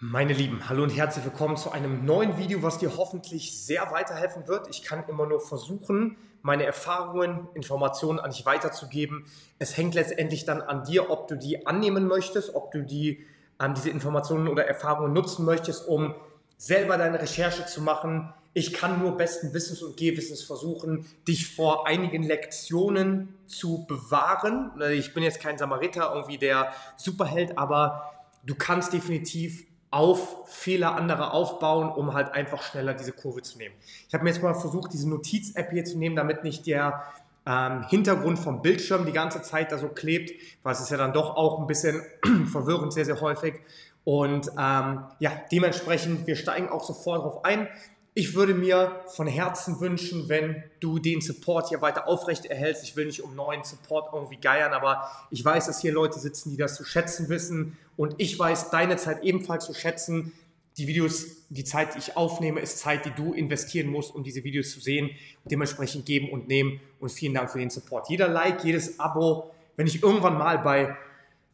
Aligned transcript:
Meine 0.00 0.32
Lieben, 0.32 0.68
hallo 0.68 0.82
und 0.82 0.90
herzlich 0.90 1.24
willkommen 1.24 1.56
zu 1.56 1.70
einem 1.70 2.04
neuen 2.04 2.36
Video, 2.36 2.64
was 2.64 2.78
dir 2.78 2.96
hoffentlich 2.96 3.64
sehr 3.64 3.92
weiterhelfen 3.92 4.48
wird. 4.48 4.68
Ich 4.68 4.82
kann 4.82 5.04
immer 5.08 5.24
nur 5.24 5.40
versuchen, 5.40 6.16
meine 6.42 6.64
Erfahrungen, 6.64 7.46
Informationen 7.54 8.18
an 8.18 8.32
dich 8.32 8.44
weiterzugeben. 8.44 9.24
Es 9.60 9.76
hängt 9.76 9.94
letztendlich 9.94 10.44
dann 10.44 10.62
an 10.62 10.82
dir, 10.82 11.10
ob 11.10 11.28
du 11.28 11.36
die 11.36 11.64
annehmen 11.64 12.08
möchtest, 12.08 12.56
ob 12.56 12.72
du 12.72 12.82
die, 12.82 13.24
ähm, 13.60 13.74
diese 13.74 13.88
Informationen 13.88 14.48
oder 14.48 14.66
Erfahrungen 14.66 15.12
nutzen 15.12 15.44
möchtest, 15.44 15.86
um 15.86 16.16
selber 16.56 16.98
deine 16.98 17.22
Recherche 17.22 17.64
zu 17.64 17.80
machen. 17.80 18.34
Ich 18.52 18.72
kann 18.72 18.98
nur 18.98 19.16
besten 19.16 19.54
Wissens 19.54 19.80
und 19.80 19.96
Gehwissens 19.96 20.42
versuchen, 20.42 21.06
dich 21.28 21.54
vor 21.54 21.86
einigen 21.86 22.24
Lektionen 22.24 23.32
zu 23.46 23.86
bewahren. 23.86 24.72
Ich 24.90 25.14
bin 25.14 25.22
jetzt 25.22 25.40
kein 25.40 25.56
Samariter, 25.56 26.10
irgendwie 26.12 26.38
der 26.38 26.72
Superheld, 26.96 27.56
aber 27.56 28.10
du 28.42 28.56
kannst 28.56 28.92
definitiv 28.92 29.66
auf 29.94 30.48
Fehler 30.48 30.96
anderer 30.96 31.32
aufbauen, 31.32 31.88
um 31.88 32.14
halt 32.14 32.34
einfach 32.34 32.62
schneller 32.62 32.94
diese 32.94 33.12
Kurve 33.12 33.42
zu 33.42 33.58
nehmen. 33.58 33.76
Ich 34.08 34.12
habe 34.12 34.24
mir 34.24 34.30
jetzt 34.30 34.42
mal 34.42 34.52
versucht, 34.52 34.92
diese 34.92 35.08
Notiz-App 35.08 35.70
hier 35.70 35.84
zu 35.84 35.96
nehmen, 35.96 36.16
damit 36.16 36.42
nicht 36.42 36.66
der 36.66 37.04
ähm, 37.46 37.84
Hintergrund 37.88 38.40
vom 38.40 38.60
Bildschirm 38.60 39.06
die 39.06 39.12
ganze 39.12 39.42
Zeit 39.42 39.70
da 39.70 39.78
so 39.78 39.86
klebt, 39.88 40.32
weil 40.64 40.72
es 40.72 40.80
ist 40.80 40.90
ja 40.90 40.96
dann 40.96 41.12
doch 41.12 41.36
auch 41.36 41.60
ein 41.60 41.68
bisschen 41.68 42.02
verwirrend 42.50 42.92
sehr, 42.92 43.04
sehr 43.04 43.20
häufig. 43.20 43.54
Und 44.02 44.48
ähm, 44.58 45.04
ja, 45.20 45.30
dementsprechend, 45.52 46.26
wir 46.26 46.34
steigen 46.34 46.68
auch 46.70 46.82
sofort 46.82 47.20
darauf 47.20 47.44
ein. 47.44 47.68
Ich 48.16 48.34
würde 48.34 48.54
mir 48.54 49.00
von 49.08 49.26
Herzen 49.26 49.80
wünschen, 49.80 50.28
wenn 50.28 50.62
du 50.78 51.00
den 51.00 51.20
Support 51.20 51.70
hier 51.70 51.82
weiter 51.82 52.06
aufrecht 52.06 52.46
erhältst. 52.46 52.84
Ich 52.84 52.94
will 52.94 53.06
nicht 53.06 53.24
um 53.24 53.34
neuen 53.34 53.64
Support 53.64 54.14
irgendwie 54.14 54.36
geiern, 54.36 54.72
aber 54.72 55.10
ich 55.32 55.44
weiß, 55.44 55.66
dass 55.66 55.80
hier 55.80 55.92
Leute 55.92 56.20
sitzen, 56.20 56.50
die 56.50 56.56
das 56.56 56.76
zu 56.76 56.84
schätzen 56.84 57.28
wissen. 57.28 57.76
Und 57.96 58.14
ich 58.18 58.38
weiß 58.38 58.70
deine 58.70 58.96
Zeit 58.98 59.24
ebenfalls 59.24 59.66
zu 59.66 59.74
schätzen. 59.74 60.32
Die 60.76 60.86
Videos, 60.86 61.26
die 61.48 61.64
Zeit, 61.64 61.96
die 61.96 61.98
ich 61.98 62.16
aufnehme, 62.16 62.60
ist 62.60 62.78
Zeit, 62.78 63.04
die 63.04 63.10
du 63.10 63.32
investieren 63.32 63.88
musst, 63.88 64.14
um 64.14 64.22
diese 64.22 64.44
Videos 64.44 64.70
zu 64.70 64.78
sehen. 64.78 65.10
dementsprechend 65.44 66.06
geben 66.06 66.30
und 66.30 66.46
nehmen. 66.46 66.80
Und 67.00 67.10
vielen 67.10 67.34
Dank 67.34 67.50
für 67.50 67.58
den 67.58 67.70
Support. 67.70 68.08
Jeder 68.10 68.28
Like, 68.28 68.62
jedes 68.62 69.00
Abo, 69.00 69.50
wenn 69.74 69.88
ich 69.88 70.04
irgendwann 70.04 70.38
mal 70.38 70.58
bei 70.58 70.96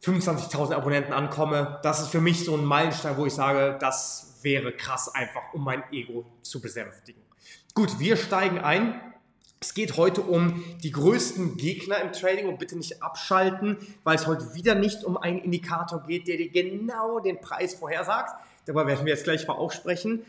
25.000 0.03 0.73
Abonnenten 0.73 1.11
ankomme, 1.11 1.79
das 1.81 2.01
ist 2.01 2.09
für 2.09 2.21
mich 2.21 2.45
so 2.45 2.55
ein 2.55 2.65
Meilenstein, 2.65 3.17
wo 3.17 3.25
ich 3.25 3.33
sage, 3.33 3.77
das 3.79 4.30
wäre 4.43 4.71
krass 4.71 5.13
einfach, 5.13 5.53
um 5.53 5.63
mein 5.63 5.83
Ego 5.91 6.25
zu 6.41 6.61
besänftigen. 6.61 7.21
Gut, 7.73 7.99
wir 7.99 8.17
steigen 8.17 8.59
ein. 8.59 8.99
Es 9.59 9.73
geht 9.73 9.95
heute 9.95 10.21
um 10.21 10.63
die 10.83 10.91
größten 10.91 11.55
Gegner 11.55 11.99
im 11.99 12.11
Trading 12.11 12.47
und 12.47 12.57
bitte 12.57 12.75
nicht 12.75 13.03
abschalten, 13.03 13.77
weil 14.03 14.15
es 14.15 14.25
heute 14.25 14.55
wieder 14.55 14.73
nicht 14.75 15.03
um 15.03 15.17
einen 15.17 15.39
Indikator 15.39 16.01
geht, 16.01 16.27
der 16.27 16.37
dir 16.37 16.49
genau 16.49 17.19
den 17.19 17.39
Preis 17.39 17.75
vorhersagt. 17.75 18.33
Darüber 18.65 18.87
werden 18.87 19.05
wir 19.05 19.13
jetzt 19.13 19.23
gleich 19.23 19.47
mal 19.47 19.53
aufsprechen. 19.53 20.25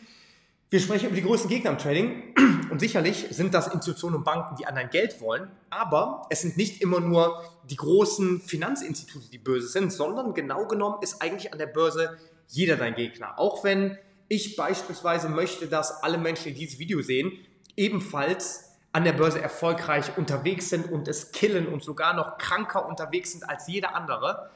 Wir 0.73 0.81
sprechen 0.81 1.07
über 1.07 1.17
die 1.17 1.23
größten 1.23 1.51
Gegner 1.51 1.71
im 1.71 1.79
Trading 1.79 2.35
und 2.71 2.81
sicherlich 2.81 3.27
sind 3.31 3.53
das 3.53 3.69
Institutionen 3.69 4.17
und 4.17 4.25
Banken, 4.25 4.57
die 4.57 4.65
an 4.65 4.75
dein 4.75 4.89
Geld 4.89 5.21
wollen, 5.21 5.51
aber 5.69 6.27
es 6.31 6.41
sind 6.41 6.57
nicht 6.57 6.81
immer 6.81 6.99
nur 6.99 7.45
die 7.69 7.77
großen 7.77 8.41
Finanzinstitute, 8.41 9.29
die 9.31 9.37
böse 9.37 9.69
sind, 9.69 9.93
sondern 9.93 10.33
genau 10.33 10.67
genommen 10.67 10.97
ist 11.03 11.21
eigentlich 11.21 11.53
an 11.53 11.59
der 11.59 11.67
Börse 11.67 12.17
jeder 12.53 12.77
dein 12.77 12.95
Gegner. 12.95 13.39
Auch 13.39 13.65
wenn 13.65 13.99
ich 14.29 14.57
beispielsweise 14.57 15.29
möchte, 15.29 15.67
dass 15.67 16.03
alle 16.03 16.19
Menschen, 16.19 16.53
die 16.53 16.61
dieses 16.61 16.79
Video 16.79 17.03
sehen, 17.03 17.33
ebenfalls 17.77 18.71
an 18.93 19.05
der 19.05 19.13
Börse 19.13 19.41
erfolgreich 19.41 20.17
unterwegs 20.17 20.69
sind 20.69 20.91
und 20.91 21.09
es 21.09 21.33
killen 21.33 21.67
und 21.67 21.83
sogar 21.83 22.15
noch 22.15 22.39
kranker 22.39 22.87
unterwegs 22.87 23.33
sind 23.33 23.49
als 23.49 23.67
jeder 23.69 23.95
andere, 23.95 24.51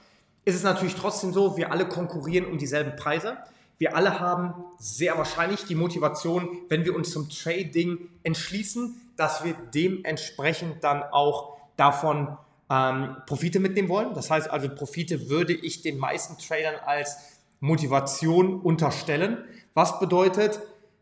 ist 0.44 0.54
es 0.54 0.62
natürlich 0.62 0.94
trotzdem 0.94 1.32
so, 1.32 1.56
wir 1.56 1.72
alle 1.72 1.88
konkurrieren 1.88 2.46
um 2.46 2.58
dieselben 2.58 2.96
Preise. 2.96 3.38
Wir 3.78 3.96
alle 3.96 4.20
haben 4.20 4.54
sehr 4.78 5.18
wahrscheinlich 5.18 5.64
die 5.64 5.74
Motivation, 5.74 6.48
wenn 6.68 6.84
wir 6.84 6.94
uns 6.94 7.10
zum 7.10 7.28
Trading 7.28 7.98
entschließen, 8.22 8.94
dass 9.16 9.42
wir 9.42 9.54
dementsprechend 9.74 10.84
dann 10.84 11.02
auch 11.02 11.56
davon 11.76 12.36
ähm, 12.70 13.16
Profite 13.26 13.60
mitnehmen 13.60 13.88
wollen. 13.88 14.14
Das 14.14 14.30
heißt 14.30 14.50
also, 14.50 14.68
Profite 14.68 15.28
würde 15.28 15.52
ich 15.52 15.82
den 15.82 15.98
meisten 15.98 16.38
Tradern 16.38 16.76
als 16.84 17.35
Motivation 17.60 18.60
unterstellen. 18.60 19.38
Was 19.74 19.98
bedeutet, 20.00 20.60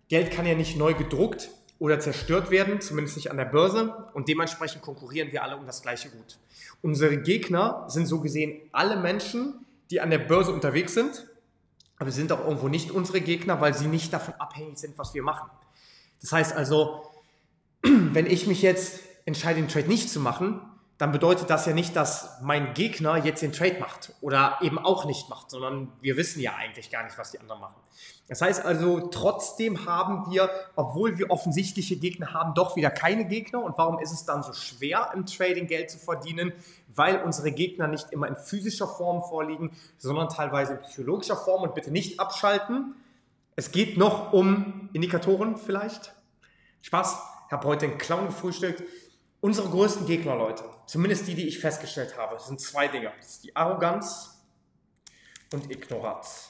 Geld 0.09 0.31
kann 0.31 0.47
ja 0.47 0.55
nicht 0.55 0.77
neu 0.77 0.95
gedruckt 0.95 1.51
oder 1.79 2.01
zerstört 2.01 2.51
werden, 2.51 2.81
zumindest 2.81 3.17
nicht 3.17 3.31
an 3.31 3.37
der 3.37 3.45
Börse. 3.47 4.09
Und 4.15 4.29
dementsprechend 4.29 4.83
konkurrieren 4.83 5.33
wir 5.33 5.43
alle 5.43 5.57
um 5.57 5.67
das 5.67 5.83
gleiche 5.83 6.11
Gut. 6.11 6.39
Unsere 6.83 7.19
Gegner 7.19 7.85
sind 7.89 8.07
so 8.07 8.21
gesehen 8.21 8.61
alle 8.73 8.97
Menschen, 8.97 9.67
die 9.91 10.01
an 10.01 10.11
der 10.11 10.19
Börse 10.19 10.53
unterwegs 10.53 10.95
sind, 10.95 11.27
aber 11.99 12.11
sie 12.11 12.21
sind 12.21 12.33
auch 12.33 12.45
irgendwo 12.45 12.69
nicht 12.69 12.91
unsere 12.91 13.21
Gegner, 13.21 13.61
weil 13.61 13.75
sie 13.75 13.87
nicht 13.87 14.13
davon 14.13 14.35
abhängig 14.35 14.79
sind, 14.79 14.99
was 14.99 15.15
wir 15.15 15.23
machen. 15.23 15.49
Das 16.21 16.33
heißt 16.33 16.55
also, 16.55 17.03
wenn 17.83 18.27
ich 18.27 18.47
mich 18.47 18.63
jetzt 18.63 19.01
entscheide, 19.25 19.61
den 19.61 19.69
Trade 19.69 19.89
nicht 19.89 20.11
zu 20.11 20.21
machen, 20.21 20.61
dann 20.99 21.11
bedeutet 21.11 21.51
das 21.51 21.67
ja 21.67 21.73
nicht, 21.73 21.97
dass 21.97 22.41
mein 22.41 22.73
Gegner 22.73 23.17
jetzt 23.17 23.43
den 23.43 23.53
Trade 23.53 23.81
macht 23.81 24.13
oder 24.21 24.59
eben 24.63 24.79
auch 24.79 25.05
nicht 25.07 25.29
macht, 25.29 25.51
sondern 25.51 25.93
wir 26.01 26.17
wissen 26.17 26.41
ja 26.41 26.55
eigentlich 26.55 26.91
gar 26.91 27.03
nicht, 27.03 27.19
was 27.19 27.33
die 27.33 27.41
anderen 27.41 27.61
machen. 27.61 27.75
Das 28.29 28.41
heißt 28.41 28.65
also, 28.65 29.09
trotzdem 29.09 29.87
haben 29.87 30.31
wir, 30.31 30.49
obwohl 30.77 31.19
wir 31.19 31.31
offensichtliche 31.31 31.97
Gegner 31.97 32.33
haben, 32.33 32.55
doch 32.55 32.77
wieder 32.77 32.91
keine 32.91 33.27
Gegner. 33.27 33.63
Und 33.63 33.77
warum 33.77 33.99
ist 33.99 34.13
es 34.13 34.25
dann 34.25 34.43
so 34.43 34.53
schwer, 34.53 35.11
im 35.15 35.27
Trading 35.27 35.67
Geld 35.67 35.91
zu 35.91 35.99
verdienen? 35.99 36.53
Weil 36.95 37.23
unsere 37.23 37.51
Gegner 37.51 37.89
nicht 37.89 38.13
immer 38.13 38.29
in 38.29 38.37
physischer 38.37 38.87
Form 38.87 39.23
vorliegen, 39.25 39.73
sondern 39.99 40.29
teilweise 40.29 40.75
in 40.75 40.81
psychologischer 40.81 41.37
Form. 41.37 41.63
Und 41.65 41.75
bitte 41.75 41.91
nicht 41.91 42.21
abschalten. 42.21 42.95
Es 43.57 43.73
geht 43.73 43.99
noch 43.99 44.33
um 44.33 44.89
Indikatoren 44.93 45.57
vielleicht. 45.57 46.15
Spaß. 46.83 47.19
Ich 47.47 47.53
habe 47.53 47.69
heute 47.69 47.87
einen 47.87 47.99
Clown 47.99 48.27
gefrühstückt. 48.27 48.83
Unsere 49.45 49.69
größten 49.69 50.07
Gegner, 50.07 50.37
Leute, 50.37 50.65
zumindest 50.87 51.29
die, 51.29 51.35
die 51.35 51.47
ich 51.47 51.59
festgestellt 51.59 52.17
habe, 52.17 52.41
sind 52.41 52.63
zwei 52.63 52.89
Dinge. 52.89 53.13
Das 53.19 53.29
ist 53.29 53.45
die 53.45 53.55
Arroganz 53.55 54.43
und 55.53 55.71
Ignoranz. 55.71 56.49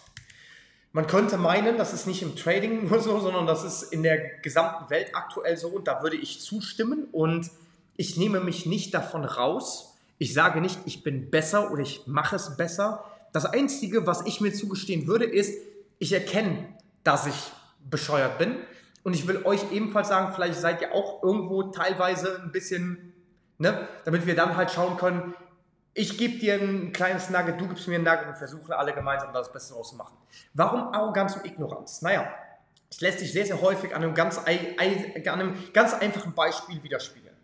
Man 0.92 1.08
könnte 1.08 1.36
meinen, 1.36 1.76
das 1.76 1.92
ist 1.92 2.06
nicht 2.06 2.22
im 2.22 2.36
Trading 2.36 2.88
nur 2.88 3.00
so, 3.00 3.18
sondern 3.18 3.48
das 3.48 3.64
ist 3.64 3.92
in 3.92 4.04
der 4.04 4.38
gesamten 4.42 4.90
Welt 4.90 5.08
aktuell 5.12 5.56
so 5.56 5.70
und 5.70 5.88
da 5.88 6.04
würde 6.04 6.14
ich 6.14 6.40
zustimmen 6.40 7.08
und 7.10 7.50
ich 7.96 8.16
nehme 8.16 8.38
mich 8.38 8.64
nicht 8.64 8.94
davon 8.94 9.24
raus. 9.24 9.96
Ich 10.18 10.32
sage 10.32 10.60
nicht, 10.60 10.78
ich 10.84 11.02
bin 11.02 11.32
besser 11.32 11.72
oder 11.72 11.82
ich 11.82 12.06
mache 12.06 12.36
es 12.36 12.56
besser. 12.56 13.04
Das 13.32 13.44
Einzige, 13.44 14.06
was 14.06 14.24
ich 14.24 14.40
mir 14.40 14.54
zugestehen 14.54 15.08
würde, 15.08 15.24
ist, 15.24 15.52
ich 15.98 16.12
erkenne, 16.12 16.68
dass 17.02 17.26
ich 17.26 17.50
bescheuert 17.90 18.38
bin 18.38 18.56
und 19.04 19.14
ich 19.14 19.28
will 19.28 19.44
euch 19.44 19.70
ebenfalls 19.70 20.08
sagen, 20.08 20.32
vielleicht 20.34 20.58
seid 20.58 20.80
ihr 20.80 20.92
auch 20.92 21.22
irgendwo 21.22 21.62
teilweise 21.64 22.40
ein 22.42 22.50
bisschen, 22.50 23.14
ne, 23.58 23.86
damit 24.04 24.26
wir 24.26 24.34
dann 24.34 24.56
halt 24.56 24.72
schauen 24.72 24.96
können, 24.96 25.34
ich 25.96 26.18
gebe 26.18 26.38
dir 26.38 26.54
ein 26.54 26.92
kleines 26.92 27.30
Nugget, 27.30 27.60
du 27.60 27.68
gibst 27.68 27.86
mir 27.86 28.00
ein 28.00 28.02
Nugget 28.02 28.26
und 28.26 28.36
versuchen 28.36 28.72
alle 28.72 28.92
gemeinsam 28.92 29.32
das 29.32 29.52
Beste 29.52 29.74
draus 29.74 29.90
zu 29.90 29.96
machen. 29.96 30.16
Warum 30.52 30.92
Arroganz 30.92 31.36
und 31.36 31.44
Ignoranz? 31.44 32.02
Naja, 32.02 32.28
es 32.90 33.00
lässt 33.00 33.20
sich 33.20 33.32
sehr, 33.32 33.46
sehr 33.46 33.60
häufig 33.60 33.94
an 33.94 34.02
einem 34.02 34.14
ganz, 34.14 34.38
an 34.38 34.46
einem 34.46 35.72
ganz 35.72 35.94
einfachen 35.94 36.32
Beispiel 36.32 36.82
widerspiegeln. 36.82 37.36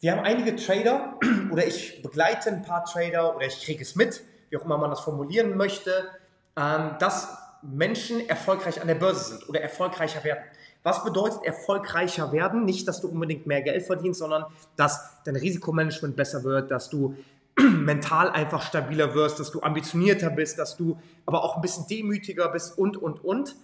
Wir 0.00 0.12
haben 0.12 0.20
einige 0.20 0.56
Trader 0.56 1.18
oder 1.50 1.66
ich 1.66 2.02
begleite 2.02 2.50
ein 2.50 2.62
paar 2.62 2.84
Trader 2.84 3.36
oder 3.36 3.46
ich 3.46 3.64
kriege 3.64 3.82
es 3.82 3.94
mit, 3.94 4.22
wie 4.50 4.56
auch 4.56 4.64
immer 4.64 4.76
man 4.76 4.90
das 4.90 5.00
formulieren 5.00 5.56
möchte, 5.56 6.08
ähm, 6.56 6.96
dass 6.98 7.36
Menschen 7.62 8.28
erfolgreich 8.28 8.80
an 8.80 8.88
der 8.88 8.94
Börse 8.94 9.36
sind 9.36 9.48
oder 9.48 9.60
erfolgreicher 9.60 10.24
werden. 10.24 10.42
Was 10.82 11.04
bedeutet 11.04 11.44
erfolgreicher 11.44 12.32
werden? 12.32 12.64
Nicht, 12.64 12.88
dass 12.88 13.00
du 13.00 13.08
unbedingt 13.08 13.46
mehr 13.46 13.62
Geld 13.62 13.84
verdienst, 13.84 14.20
sondern 14.20 14.46
dass 14.76 15.22
dein 15.24 15.36
Risikomanagement 15.36 16.16
besser 16.16 16.42
wird, 16.42 16.70
dass 16.70 16.88
du 16.88 17.16
mental 17.58 18.30
einfach 18.30 18.62
stabiler 18.62 19.14
wirst, 19.14 19.40
dass 19.40 19.50
du 19.50 19.60
ambitionierter 19.62 20.30
bist, 20.30 20.58
dass 20.58 20.76
du 20.76 20.98
aber 21.26 21.44
auch 21.44 21.56
ein 21.56 21.62
bisschen 21.62 21.86
demütiger 21.86 22.48
bist 22.48 22.78
und, 22.78 22.96
und, 22.96 23.22
und. 23.22 23.56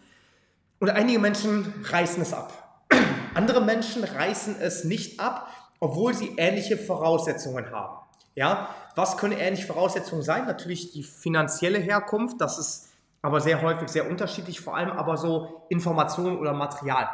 Und 0.79 0.90
einige 0.90 1.19
Menschen 1.19 1.73
reißen 1.85 2.23
es 2.23 2.35
ab. 2.35 2.85
Andere 3.35 3.62
Menschen 3.62 4.05
reißen 4.05 4.56
es 4.61 4.85
nicht 4.85 5.19
ab, 5.19 5.49
obwohl 5.81 6.12
sie 6.12 6.35
ähnliche 6.37 6.76
Voraussetzungen 6.76 7.70
haben. 7.70 7.99
Ja, 8.35 8.75
was 8.94 9.17
können 9.17 9.38
ähnliche 9.38 9.67
Voraussetzungen 9.67 10.23
sein? 10.23 10.46
Natürlich 10.46 10.93
die 10.93 11.02
finanzielle 11.02 11.79
Herkunft, 11.79 12.38
das 12.40 12.58
ist 12.58 12.86
aber 13.26 13.40
sehr 13.40 13.61
häufig 13.61 13.88
sehr 13.88 14.08
unterschiedlich, 14.08 14.61
vor 14.61 14.76
allem 14.76 14.90
aber 14.90 15.17
so 15.17 15.67
Informationen 15.69 16.38
oder 16.38 16.52
Material. 16.52 17.08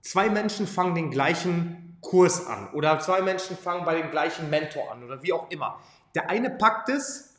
Zwei 0.00 0.30
Menschen 0.30 0.68
fangen 0.68 0.94
den 0.94 1.10
gleichen 1.10 1.98
Kurs 2.00 2.46
an 2.46 2.72
oder 2.72 3.00
zwei 3.00 3.20
Menschen 3.20 3.56
fangen 3.56 3.84
bei 3.84 4.00
dem 4.00 4.12
gleichen 4.12 4.48
Mentor 4.48 4.92
an 4.92 5.02
oder 5.02 5.24
wie 5.24 5.32
auch 5.32 5.50
immer. 5.50 5.80
Der 6.14 6.30
eine 6.30 6.50
packt 6.50 6.88
es, 6.88 7.34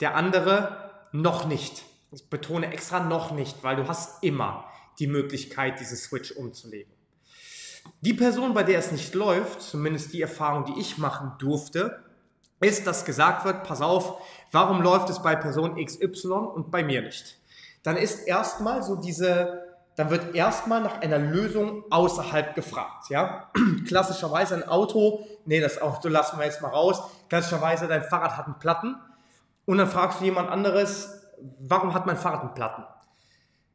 der 0.00 0.14
andere 0.14 0.90
noch 1.12 1.46
nicht. 1.46 1.84
Ich 2.12 2.28
betone 2.30 2.72
extra 2.72 3.00
noch 3.00 3.30
nicht, 3.30 3.62
weil 3.62 3.76
du 3.76 3.86
hast 3.86 4.24
immer 4.24 4.64
die 4.98 5.06
Möglichkeit, 5.06 5.78
diese 5.80 5.96
Switch 5.96 6.32
umzulegen. 6.32 6.92
Die 8.00 8.14
Person, 8.14 8.54
bei 8.54 8.62
der 8.62 8.78
es 8.78 8.90
nicht 8.90 9.14
läuft, 9.14 9.60
zumindest 9.60 10.14
die 10.14 10.22
Erfahrung, 10.22 10.64
die 10.64 10.80
ich 10.80 10.96
machen 10.96 11.32
durfte, 11.38 12.02
ist, 12.60 12.86
dass 12.86 13.04
gesagt 13.04 13.44
wird, 13.44 13.64
pass 13.64 13.82
auf, 13.82 14.20
warum 14.50 14.80
läuft 14.80 15.10
es 15.10 15.22
bei 15.22 15.36
Person 15.36 15.82
XY 15.82 16.28
und 16.54 16.70
bei 16.70 16.82
mir 16.82 17.02
nicht? 17.02 17.39
Dann 17.82 17.96
ist 17.96 18.26
erstmal 18.26 18.82
so 18.82 18.96
diese, 18.96 19.62
dann 19.96 20.10
wird 20.10 20.34
erstmal 20.34 20.80
nach 20.80 21.00
einer 21.00 21.18
Lösung 21.18 21.84
außerhalb 21.90 22.54
gefragt. 22.54 23.10
Ja? 23.10 23.50
Klassischerweise 23.86 24.54
ein 24.54 24.68
Auto, 24.68 25.26
nee, 25.44 25.60
das 25.60 25.80
Auto 25.80 26.08
lassen 26.08 26.38
wir 26.38 26.46
jetzt 26.46 26.62
mal 26.62 26.68
raus. 26.68 27.02
Klassischerweise 27.28 27.88
dein 27.88 28.02
Fahrrad 28.02 28.36
hat 28.36 28.46
einen 28.46 28.58
Platten 28.58 28.96
und 29.64 29.78
dann 29.78 29.88
fragst 29.88 30.20
du 30.20 30.24
jemand 30.24 30.50
anderes, 30.50 31.22
warum 31.60 31.94
hat 31.94 32.06
mein 32.06 32.16
Fahrrad 32.16 32.40
einen 32.42 32.54
Platten? 32.54 32.84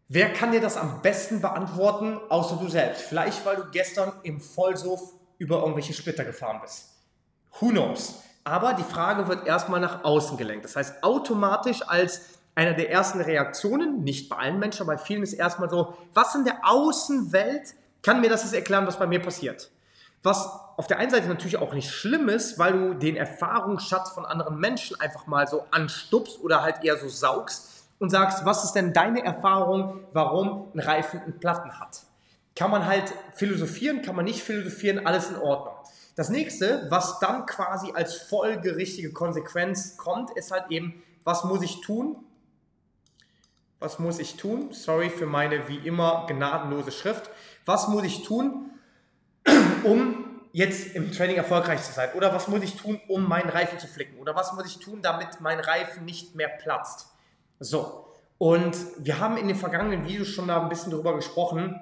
Wer 0.08 0.32
kann 0.34 0.52
dir 0.52 0.62
das 0.62 0.78
am 0.78 1.02
besten 1.02 1.42
beantworten, 1.42 2.20
außer 2.30 2.58
du 2.58 2.68
selbst? 2.68 3.02
Vielleicht, 3.02 3.44
weil 3.46 3.56
du 3.56 3.64
gestern 3.72 4.12
im 4.22 4.40
Vollsuff 4.40 5.02
über 5.40 5.60
irgendwelche 5.60 5.94
Splitter 5.94 6.24
gefahren 6.24 6.60
bist. 6.62 6.90
Who 7.60 7.70
knows? 7.70 8.22
Aber 8.44 8.74
die 8.74 8.84
Frage 8.84 9.28
wird 9.28 9.48
erstmal 9.48 9.80
nach 9.80 10.04
außen 10.04 10.38
gelenkt. 10.38 10.66
Das 10.66 10.76
heißt, 10.76 11.04
automatisch 11.04 11.82
als 11.88 12.35
einer 12.56 12.74
der 12.74 12.90
ersten 12.90 13.22
Reaktionen, 13.22 14.04
nicht 14.04 14.30
bei 14.30 14.38
allen 14.38 14.60
Menschen, 14.60 14.84
aber 14.84 14.94
bei 14.94 14.98
vielen 14.98 15.24
ist 15.24 15.34
erstmal 15.34 15.70
so, 15.70 15.96
was 16.14 16.34
in 16.36 16.46
der 16.46 16.60
Außenwelt 16.64 17.76
kann 18.02 18.22
mir 18.22 18.30
das 18.30 18.44
jetzt 18.44 18.54
erklären, 18.54 18.88
was 18.88 18.98
bei 18.98 19.08
mir 19.08 19.22
passiert? 19.22 19.72
Was 20.24 20.50
auf 20.78 20.88
der 20.88 20.98
einen 20.98 21.12
Seite 21.12 21.28
natürlich 21.28 21.58
auch 21.58 21.74
nicht 21.74 21.92
schlimm 21.92 22.30
ist, 22.30 22.58
weil 22.58 22.74
du 22.74 22.94
den 22.96 23.16
Erfahrungsschatz 23.16 24.12
von 24.12 24.26
anderen 24.26 24.60
Menschen 24.60 25.00
einfach 25.00 25.28
mal 25.28 25.48
so 25.48 25.66
anstupst 25.72 26.42
oder 26.42 26.64
halt 26.64 26.84
eher 26.84 26.98
so 26.98 27.08
saugst 27.08 27.86
und 28.00 28.10
sagst, 28.10 28.46
was 28.46 28.64
ist 28.64 28.74
denn 28.74 28.94
deine 28.94 29.24
Erfahrung, 29.24 30.02
warum 30.14 30.72
ein 30.74 30.80
Reifen 30.80 31.22
einen 31.22 31.40
Platten 31.40 31.80
hat? 31.80 32.04
Kann 32.56 32.72
man 32.72 32.86
halt 32.86 33.14
philosophieren, 33.34 34.02
kann 34.02 34.16
man 34.16 34.26
nicht 34.26 34.42
philosophieren, 34.42 35.06
alles 35.06 35.30
in 35.30 35.38
Ordnung. 35.38 35.76
Das 36.16 36.30
nächste, 36.30 36.88
was 36.90 37.20
dann 37.20 37.46
quasi 37.46 37.92
als 37.94 38.16
folgerichtige 38.16 39.12
Konsequenz 39.12 39.98
kommt, 39.98 40.32
ist 40.32 40.52
halt 40.52 40.72
eben, 40.72 41.04
was 41.26 41.44
muss 41.44 41.62
ich 41.62 41.82
tun? 41.82 42.25
Was 43.86 44.00
muss 44.00 44.18
ich 44.18 44.36
tun? 44.36 44.74
Sorry 44.74 45.12
für 45.12 45.28
meine 45.28 45.68
wie 45.68 45.78
immer 45.78 46.26
gnadenlose 46.28 46.92
Schrift. 46.92 47.30
Was 47.68 47.88
muss 47.88 48.04
ich 48.04 48.24
tun, 48.24 48.72
um 49.84 50.42
jetzt 50.54 50.96
im 50.96 51.12
Training 51.12 51.36
erfolgreich 51.36 51.84
zu 51.84 51.94
sein? 51.94 52.10
Oder 52.16 52.34
was 52.34 52.48
muss 52.48 52.64
ich 52.64 52.78
tun, 52.78 53.00
um 53.08 53.30
meinen 53.30 53.48
Reifen 53.48 53.78
zu 53.78 53.86
flicken? 53.86 54.18
Oder 54.18 54.36
was 54.36 54.54
muss 54.54 54.66
ich 54.66 54.80
tun, 54.80 55.04
damit 55.04 55.40
mein 55.40 55.60
Reifen 55.60 56.04
nicht 56.04 56.34
mehr 56.34 56.48
platzt? 56.48 57.10
So, 57.60 58.08
und 58.40 58.76
wir 58.98 59.20
haben 59.20 59.38
in 59.38 59.48
den 59.48 59.56
vergangenen 59.56 60.04
Videos 60.04 60.30
schon 60.30 60.48
da 60.48 60.64
ein 60.64 60.70
bisschen 60.70 60.92
drüber 60.92 61.16
gesprochen, 61.16 61.80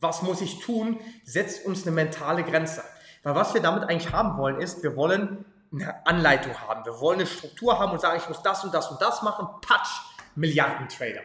was 0.00 0.22
muss 0.22 0.40
ich 0.42 0.60
tun, 0.60 1.00
setzt 1.24 1.66
uns 1.66 1.82
eine 1.82 1.96
mentale 1.96 2.44
Grenze. 2.44 2.84
Weil 3.24 3.34
was 3.34 3.54
wir 3.54 3.60
damit 3.60 3.90
eigentlich 3.90 4.12
haben 4.12 4.38
wollen, 4.38 4.60
ist, 4.60 4.84
wir 4.84 4.94
wollen 4.94 5.44
eine 5.72 6.06
Anleitung 6.06 6.54
haben. 6.60 6.84
Wir 6.84 7.00
wollen 7.00 7.18
eine 7.18 7.26
Struktur 7.26 7.76
haben 7.80 7.90
und 7.90 8.00
sagen, 8.00 8.20
ich 8.22 8.28
muss 8.28 8.40
das 8.40 8.62
und 8.62 8.72
das 8.72 8.88
und 8.88 9.02
das 9.02 9.22
machen, 9.22 9.48
patsch, 9.66 10.00
Milliardentrader. 10.36 11.22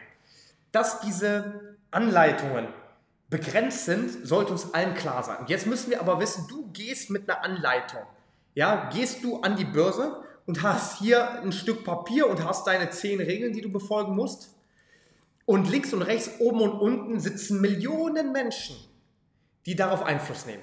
Dass 0.76 1.00
diese 1.00 1.78
Anleitungen 1.90 2.68
begrenzt 3.30 3.86
sind, 3.86 4.26
sollte 4.26 4.52
uns 4.52 4.74
allen 4.74 4.92
klar 4.92 5.22
sein. 5.22 5.38
Jetzt 5.46 5.66
müssen 5.66 5.90
wir 5.90 6.00
aber 6.00 6.20
wissen, 6.20 6.44
du 6.50 6.70
gehst 6.70 7.08
mit 7.08 7.30
einer 7.30 7.42
Anleitung. 7.42 8.02
Ja, 8.52 8.90
gehst 8.92 9.24
du 9.24 9.40
an 9.40 9.56
die 9.56 9.64
Börse 9.64 10.22
und 10.44 10.62
hast 10.62 10.98
hier 10.98 11.40
ein 11.40 11.52
Stück 11.52 11.82
Papier 11.82 12.28
und 12.28 12.44
hast 12.44 12.66
deine 12.66 12.90
zehn 12.90 13.22
Regeln, 13.22 13.54
die 13.54 13.62
du 13.62 13.72
befolgen 13.72 14.14
musst. 14.14 14.54
Und 15.46 15.70
links 15.70 15.94
und 15.94 16.02
rechts, 16.02 16.32
oben 16.40 16.60
und 16.60 16.78
unten 16.78 17.20
sitzen 17.20 17.62
Millionen 17.62 18.32
Menschen, 18.32 18.76
die 19.64 19.76
darauf 19.76 20.02
Einfluss 20.02 20.44
nehmen. 20.44 20.62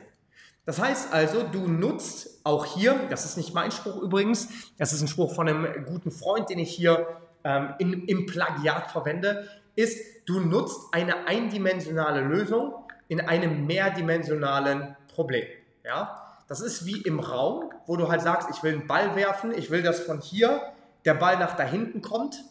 Das 0.68 0.80
heißt 0.80 1.12
also, 1.12 1.42
du 1.42 1.68
nutzt 1.68 2.42
auch 2.44 2.66
hier, 2.68 3.08
das 3.10 3.26
ist 3.26 3.36
nicht 3.36 3.56
mein 3.56 3.72
Spruch 3.72 4.00
übrigens, 4.00 4.48
das 4.78 4.94
ist 4.94 5.02
ein 5.02 5.08
Spruch 5.08 5.34
von 5.34 5.50
einem 5.50 5.86
guten 5.88 6.12
Freund, 6.12 6.52
den 6.52 6.60
ich 6.60 6.70
hier 6.70 7.08
ähm, 7.44 7.74
in, 7.80 8.06
im 8.06 8.28
Plagiat 8.28 8.92
verwende, 8.92 9.50
ist, 9.76 10.00
du 10.26 10.40
nutzt 10.40 10.94
eine 10.94 11.28
eindimensionale 11.28 12.22
Lösung 12.22 12.74
in 13.08 13.22
einem 13.22 13.66
mehrdimensionalen 13.66 14.96
Problem. 15.08 15.46
Ja? 15.84 16.38
Das 16.48 16.62
ist 16.62 16.86
wie 16.86 17.02
im 17.02 17.20
Raum, 17.20 17.72
wo 17.86 17.96
du 17.96 18.10
halt 18.10 18.22
sagst, 18.22 18.50
ich 18.52 18.64
will 18.64 18.74
einen 18.74 18.88
Ball 18.88 19.16
werfen, 19.16 19.54
ich 19.56 19.70
will, 19.72 19.82
dass 19.82 20.02
von 20.02 20.20
hier 20.20 20.62
der 21.06 21.14
Ball 21.14 21.38
nach 21.38 21.56
da 21.56 21.64
hinten 21.64 22.02
kommt 22.02 22.44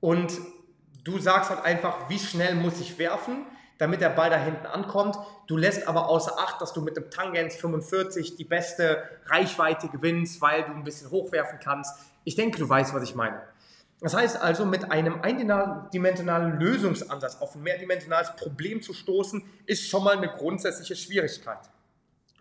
und 0.00 0.32
du 1.04 1.18
sagst 1.18 1.50
halt 1.50 1.64
einfach, 1.64 2.08
wie 2.08 2.18
schnell 2.18 2.54
muss 2.54 2.80
ich 2.80 2.98
werfen, 2.98 3.46
damit 3.78 4.02
der 4.02 4.10
Ball 4.10 4.28
da 4.28 4.36
hinten 4.36 4.66
ankommt. 4.66 5.16
Du 5.46 5.56
lässt 5.56 5.88
aber 5.88 6.08
außer 6.08 6.38
Acht, 6.38 6.60
dass 6.60 6.74
du 6.74 6.82
mit 6.82 6.96
dem 6.96 7.10
Tangens 7.10 7.56
45 7.56 8.36
die 8.36 8.44
beste 8.44 9.02
Reichweite 9.26 9.88
gewinnst, 9.88 10.40
weil 10.42 10.64
du 10.64 10.72
ein 10.72 10.84
bisschen 10.84 11.10
hochwerfen 11.10 11.58
kannst. 11.62 11.98
Ich 12.24 12.36
denke, 12.36 12.58
du 12.58 12.68
weißt, 12.68 12.92
was 12.92 13.02
ich 13.02 13.14
meine. 13.14 13.40
Das 14.00 14.14
heißt 14.14 14.40
also, 14.40 14.64
mit 14.64 14.90
einem 14.90 15.20
eindimensionalen 15.20 16.58
Lösungsansatz 16.58 17.36
auf 17.40 17.54
ein 17.54 17.62
mehrdimensionales 17.62 18.34
Problem 18.36 18.80
zu 18.80 18.94
stoßen, 18.94 19.42
ist 19.66 19.88
schon 19.88 20.04
mal 20.04 20.16
eine 20.16 20.28
grundsätzliche 20.28 20.96
Schwierigkeit. 20.96 21.58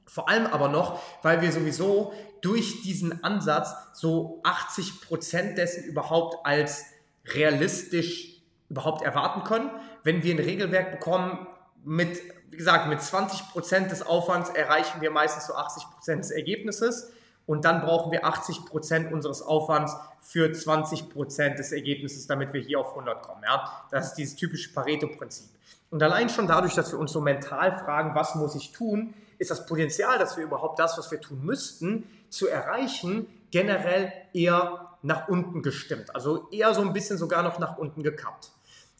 Vor 0.05 0.29
allem 0.29 0.47
aber 0.47 0.69
noch, 0.69 1.01
weil 1.21 1.41
wir 1.41 1.51
sowieso 1.51 2.13
durch 2.41 2.81
diesen 2.81 3.23
Ansatz 3.23 3.75
so 3.93 4.39
80 4.43 5.01
Prozent 5.01 5.57
dessen 5.57 5.83
überhaupt 5.83 6.45
als 6.45 6.85
realistisch 7.25 8.41
überhaupt 8.69 9.03
erwarten 9.03 9.43
können. 9.43 9.69
Wenn 10.03 10.23
wir 10.23 10.33
ein 10.33 10.39
Regelwerk 10.39 10.91
bekommen 10.91 11.47
mit, 11.83 12.19
wie 12.49 12.57
gesagt, 12.57 12.87
mit 12.87 13.01
20 13.01 13.49
Prozent 13.49 13.91
des 13.91 14.01
Aufwands 14.01 14.49
erreichen 14.49 15.01
wir 15.01 15.11
meistens 15.11 15.47
so 15.47 15.53
80 15.53 15.83
Prozent 15.91 16.23
des 16.23 16.31
Ergebnisses 16.31 17.11
und 17.49 17.65
dann 17.65 17.81
brauchen 17.81 18.11
wir 18.11 18.25
80 18.25 18.65
Prozent 18.65 19.11
unseres 19.11 19.41
Aufwands 19.41 19.97
für 20.21 20.53
20 20.53 21.09
Prozent 21.09 21.57
des 21.57 21.71
Ergebnisses, 21.71 22.27
damit 22.27 22.53
wir 22.53 22.61
hier 22.61 22.79
auf 22.79 22.91
100 22.91 23.23
kommen. 23.23 23.41
Ja? 23.43 23.87
Das 23.89 24.09
ist 24.09 24.13
dieses 24.13 24.35
typische 24.35 24.71
Pareto-Prinzip. 24.71 25.49
Und 25.89 26.03
allein 26.03 26.29
schon 26.29 26.45
dadurch, 26.45 26.75
dass 26.75 26.91
wir 26.91 26.99
uns 26.99 27.11
so 27.11 27.21
mental 27.21 27.71
fragen, 27.79 28.13
was 28.13 28.35
muss 28.35 28.53
ich 28.53 28.71
tun, 28.71 29.15
ist 29.39 29.49
das 29.49 29.65
Potenzial, 29.65 30.19
dass 30.19 30.37
wir 30.37 30.43
überhaupt 30.43 30.77
das, 30.77 30.95
was 30.99 31.09
wir 31.09 31.19
tun 31.21 31.43
müssten, 31.43 32.03
zu 32.29 32.47
erreichen, 32.47 33.25
generell 33.49 34.13
eher 34.31 34.97
nach 35.01 35.27
unten 35.27 35.63
gestimmt. 35.63 36.13
Also 36.13 36.49
eher 36.51 36.75
so 36.75 36.81
ein 36.81 36.93
bisschen 36.93 37.17
sogar 37.17 37.41
noch 37.41 37.57
nach 37.57 37.79
unten 37.79 38.03
gekappt. 38.03 38.51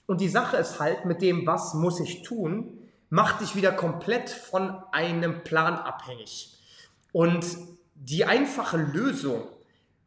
Und 0.08 0.22
die 0.22 0.30
Sache 0.30 0.58
ist 0.58 0.80
halt, 0.80 1.06
mit 1.06 1.22
dem, 1.22 1.46
was 1.46 1.76
muss 1.76 2.00
ich 2.00 2.24
tun, 2.24 2.80
macht 3.12 3.42
dich 3.42 3.56
wieder 3.56 3.72
komplett 3.72 4.32
von 4.32 4.82
einem 4.92 5.44
Plan 5.44 5.76
abhängig. 5.76 6.58
Und 7.12 7.46
die 8.00 8.26
einfache 8.26 8.78
Lösung, 8.78 9.44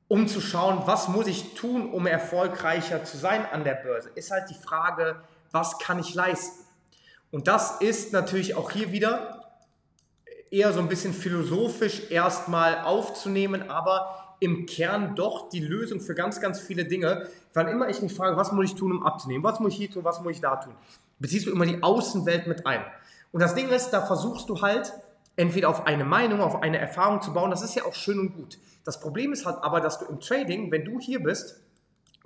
um 0.08 0.26
zu 0.26 0.40
schauen, 0.40 0.82
was 0.86 1.08
muss 1.08 1.26
ich 1.26 1.54
tun, 1.54 1.90
um 1.90 2.06
erfolgreicher 2.06 3.04
zu 3.04 3.16
sein 3.16 3.46
an 3.50 3.64
der 3.64 3.74
Börse, 3.74 4.10
ist 4.14 4.30
halt 4.30 4.50
die 4.50 4.54
Frage, 4.54 5.16
was 5.50 5.78
kann 5.78 5.98
ich 5.98 6.14
leisten? 6.14 6.64
Und 7.30 7.48
das 7.48 7.80
ist 7.80 8.12
natürlich 8.12 8.54
auch 8.54 8.70
hier 8.70 8.92
wieder 8.92 9.54
eher 10.50 10.72
so 10.72 10.80
ein 10.80 10.88
bisschen 10.88 11.14
philosophisch 11.14 12.10
erstmal 12.10 12.80
aufzunehmen, 12.80 13.70
aber 13.70 14.36
im 14.40 14.66
Kern 14.66 15.14
doch 15.14 15.48
die 15.48 15.60
Lösung 15.60 16.00
für 16.00 16.14
ganz, 16.14 16.40
ganz 16.40 16.60
viele 16.60 16.84
Dinge. 16.84 17.28
Wann 17.54 17.68
immer 17.68 17.88
ich 17.88 18.02
mich 18.02 18.12
frage, 18.12 18.36
was 18.36 18.52
muss 18.52 18.66
ich 18.66 18.74
tun, 18.74 18.92
um 18.92 19.06
abzunehmen, 19.06 19.44
was 19.44 19.60
muss 19.60 19.72
ich 19.72 19.78
hier 19.78 19.90
tun, 19.90 20.04
was 20.04 20.20
muss 20.20 20.32
ich 20.32 20.40
da 20.40 20.56
tun, 20.56 20.74
beziehst 21.20 21.46
du 21.46 21.52
immer 21.52 21.64
die 21.64 21.82
Außenwelt 21.82 22.46
mit 22.46 22.66
ein. 22.66 22.84
Und 23.30 23.40
das 23.40 23.54
Ding 23.54 23.68
ist, 23.68 23.90
da 23.90 24.04
versuchst 24.04 24.48
du 24.48 24.60
halt 24.60 24.92
entweder 25.36 25.68
auf 25.68 25.86
eine 25.86 26.04
Meinung, 26.04 26.40
auf 26.40 26.62
eine 26.62 26.78
Erfahrung 26.78 27.22
zu 27.22 27.32
bauen. 27.32 27.50
Das 27.50 27.62
ist 27.62 27.74
ja 27.74 27.84
auch 27.84 27.94
schön 27.94 28.18
und 28.18 28.34
gut. 28.34 28.58
Das 28.84 29.00
Problem 29.00 29.32
ist 29.32 29.46
halt 29.46 29.58
aber, 29.62 29.80
dass 29.80 29.98
du 29.98 30.06
im 30.06 30.20
Trading, 30.20 30.70
wenn 30.70 30.84
du 30.84 30.98
hier 30.98 31.22
bist, 31.22 31.60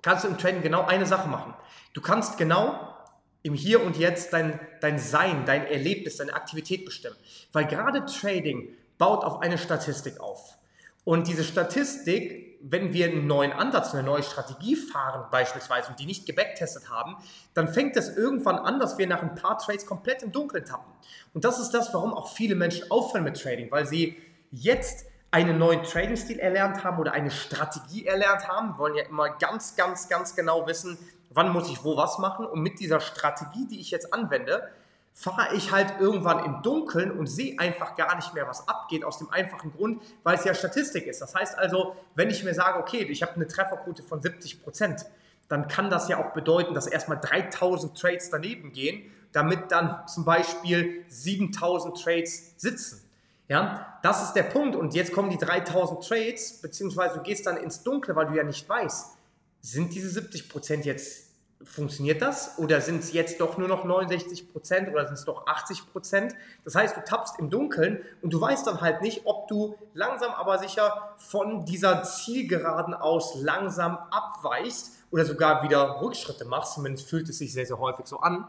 kannst 0.02 0.24
du 0.24 0.28
im 0.28 0.38
Trading 0.38 0.62
genau 0.62 0.84
eine 0.86 1.06
Sache 1.06 1.28
machen. 1.28 1.54
Du 1.92 2.00
kannst 2.00 2.38
genau 2.38 2.94
im 3.42 3.54
Hier 3.54 3.84
und 3.84 3.96
Jetzt 3.96 4.32
dein, 4.32 4.58
dein 4.80 4.98
Sein, 4.98 5.44
dein 5.46 5.66
Erlebnis, 5.66 6.16
deine 6.16 6.34
Aktivität 6.34 6.84
bestimmen. 6.84 7.16
Weil 7.52 7.66
gerade 7.66 8.04
Trading 8.06 8.68
baut 8.98 9.24
auf 9.24 9.40
eine 9.40 9.58
Statistik 9.58 10.20
auf. 10.20 10.58
Und 11.04 11.28
diese 11.28 11.44
Statistik, 11.44 12.45
wenn 12.60 12.92
wir 12.92 13.06
einen 13.06 13.26
neuen 13.26 13.52
Ansatz, 13.52 13.94
eine 13.94 14.02
neue 14.02 14.22
Strategie 14.22 14.76
fahren 14.76 15.26
beispielsweise 15.30 15.90
und 15.90 16.00
die 16.00 16.06
nicht 16.06 16.26
gebacktestet 16.26 16.90
haben, 16.90 17.16
dann 17.54 17.68
fängt 17.68 17.96
es 17.96 18.16
irgendwann 18.16 18.58
an, 18.58 18.78
dass 18.78 18.98
wir 18.98 19.06
nach 19.06 19.22
ein 19.22 19.34
paar 19.34 19.58
Trades 19.58 19.86
komplett 19.86 20.22
im 20.22 20.32
Dunkeln 20.32 20.64
tappen. 20.64 20.92
Und 21.34 21.44
das 21.44 21.60
ist 21.60 21.70
das, 21.70 21.92
warum 21.94 22.14
auch 22.14 22.32
viele 22.32 22.54
Menschen 22.54 22.90
aufhören 22.90 23.24
mit 23.24 23.40
Trading, 23.40 23.70
weil 23.70 23.86
sie 23.86 24.16
jetzt 24.50 25.06
einen 25.30 25.58
neuen 25.58 25.82
Trading-Stil 25.82 26.38
erlernt 26.38 26.82
haben 26.82 26.98
oder 26.98 27.12
eine 27.12 27.30
Strategie 27.30 28.06
erlernt 28.06 28.48
haben, 28.48 28.78
wollen 28.78 28.94
ja 28.94 29.04
immer 29.04 29.30
ganz, 29.30 29.76
ganz, 29.76 30.08
ganz 30.08 30.34
genau 30.34 30.66
wissen, 30.66 30.96
wann 31.30 31.50
muss 31.50 31.70
ich 31.70 31.84
wo 31.84 31.96
was 31.96 32.18
machen 32.18 32.46
und 32.46 32.62
mit 32.62 32.80
dieser 32.80 33.00
Strategie, 33.00 33.66
die 33.68 33.80
ich 33.80 33.90
jetzt 33.90 34.14
anwende, 34.14 34.68
fahre 35.18 35.56
ich 35.56 35.72
halt 35.72 35.94
irgendwann 35.98 36.44
im 36.44 36.62
Dunkeln 36.62 37.10
und 37.10 37.26
sehe 37.26 37.58
einfach 37.58 37.96
gar 37.96 38.16
nicht 38.16 38.34
mehr, 38.34 38.46
was 38.46 38.68
abgeht, 38.68 39.02
aus 39.02 39.16
dem 39.16 39.30
einfachen 39.30 39.72
Grund, 39.72 40.02
weil 40.22 40.36
es 40.36 40.44
ja 40.44 40.52
Statistik 40.52 41.06
ist. 41.06 41.22
Das 41.22 41.34
heißt 41.34 41.58
also, 41.58 41.96
wenn 42.14 42.28
ich 42.28 42.44
mir 42.44 42.52
sage, 42.52 42.78
okay, 42.78 43.02
ich 43.04 43.22
habe 43.22 43.34
eine 43.34 43.46
Trefferquote 43.46 44.02
von 44.02 44.20
70 44.20 44.62
Prozent, 44.62 45.06
dann 45.48 45.68
kann 45.68 45.88
das 45.88 46.08
ja 46.08 46.18
auch 46.18 46.34
bedeuten, 46.34 46.74
dass 46.74 46.86
erstmal 46.86 47.18
3000 47.18 47.98
Trades 47.98 48.28
daneben 48.28 48.72
gehen, 48.72 49.10
damit 49.32 49.72
dann 49.72 50.06
zum 50.06 50.26
Beispiel 50.26 51.02
7000 51.08 51.98
Trades 51.98 52.52
sitzen. 52.58 53.02
Ja, 53.48 53.98
das 54.02 54.22
ist 54.22 54.34
der 54.34 54.42
Punkt. 54.42 54.76
Und 54.76 54.94
jetzt 54.94 55.14
kommen 55.14 55.30
die 55.30 55.38
3000 55.38 56.06
Trades, 56.06 56.60
beziehungsweise 56.60 57.14
du 57.14 57.22
gehst 57.22 57.46
dann 57.46 57.56
ins 57.56 57.82
Dunkle, 57.82 58.14
weil 58.16 58.26
du 58.26 58.34
ja 58.34 58.42
nicht 58.42 58.68
weißt, 58.68 59.16
sind 59.62 59.94
diese 59.94 60.20
70% 60.20 60.82
jetzt 60.82 61.25
funktioniert 61.62 62.22
das 62.22 62.58
oder 62.58 62.80
sind 62.80 63.02
es 63.02 63.12
jetzt 63.12 63.40
doch 63.40 63.58
nur 63.58 63.68
noch 63.68 63.84
69 63.84 64.52
Prozent 64.52 64.88
oder 64.88 65.06
sind 65.06 65.14
es 65.14 65.24
doch 65.24 65.46
80 65.46 65.90
Prozent? 65.90 66.34
Das 66.64 66.74
heißt, 66.74 66.96
du 66.96 67.04
tappst 67.04 67.38
im 67.38 67.50
Dunkeln 67.50 68.00
und 68.22 68.32
du 68.32 68.40
weißt 68.40 68.66
dann 68.66 68.80
halt 68.80 69.02
nicht, 69.02 69.22
ob 69.24 69.48
du 69.48 69.76
langsam 69.94 70.32
aber 70.32 70.58
sicher 70.58 71.14
von 71.16 71.64
dieser 71.64 72.02
Zielgeraden 72.02 72.94
aus 72.94 73.36
langsam 73.36 73.98
abweichst 74.10 74.92
oder 75.10 75.24
sogar 75.24 75.62
wieder 75.62 76.00
Rückschritte 76.00 76.44
machst. 76.44 76.74
Zumindest 76.74 77.08
fühlt 77.08 77.28
es 77.28 77.38
sich 77.38 77.52
sehr, 77.52 77.66
sehr 77.66 77.78
häufig 77.78 78.06
so 78.06 78.20
an. 78.20 78.46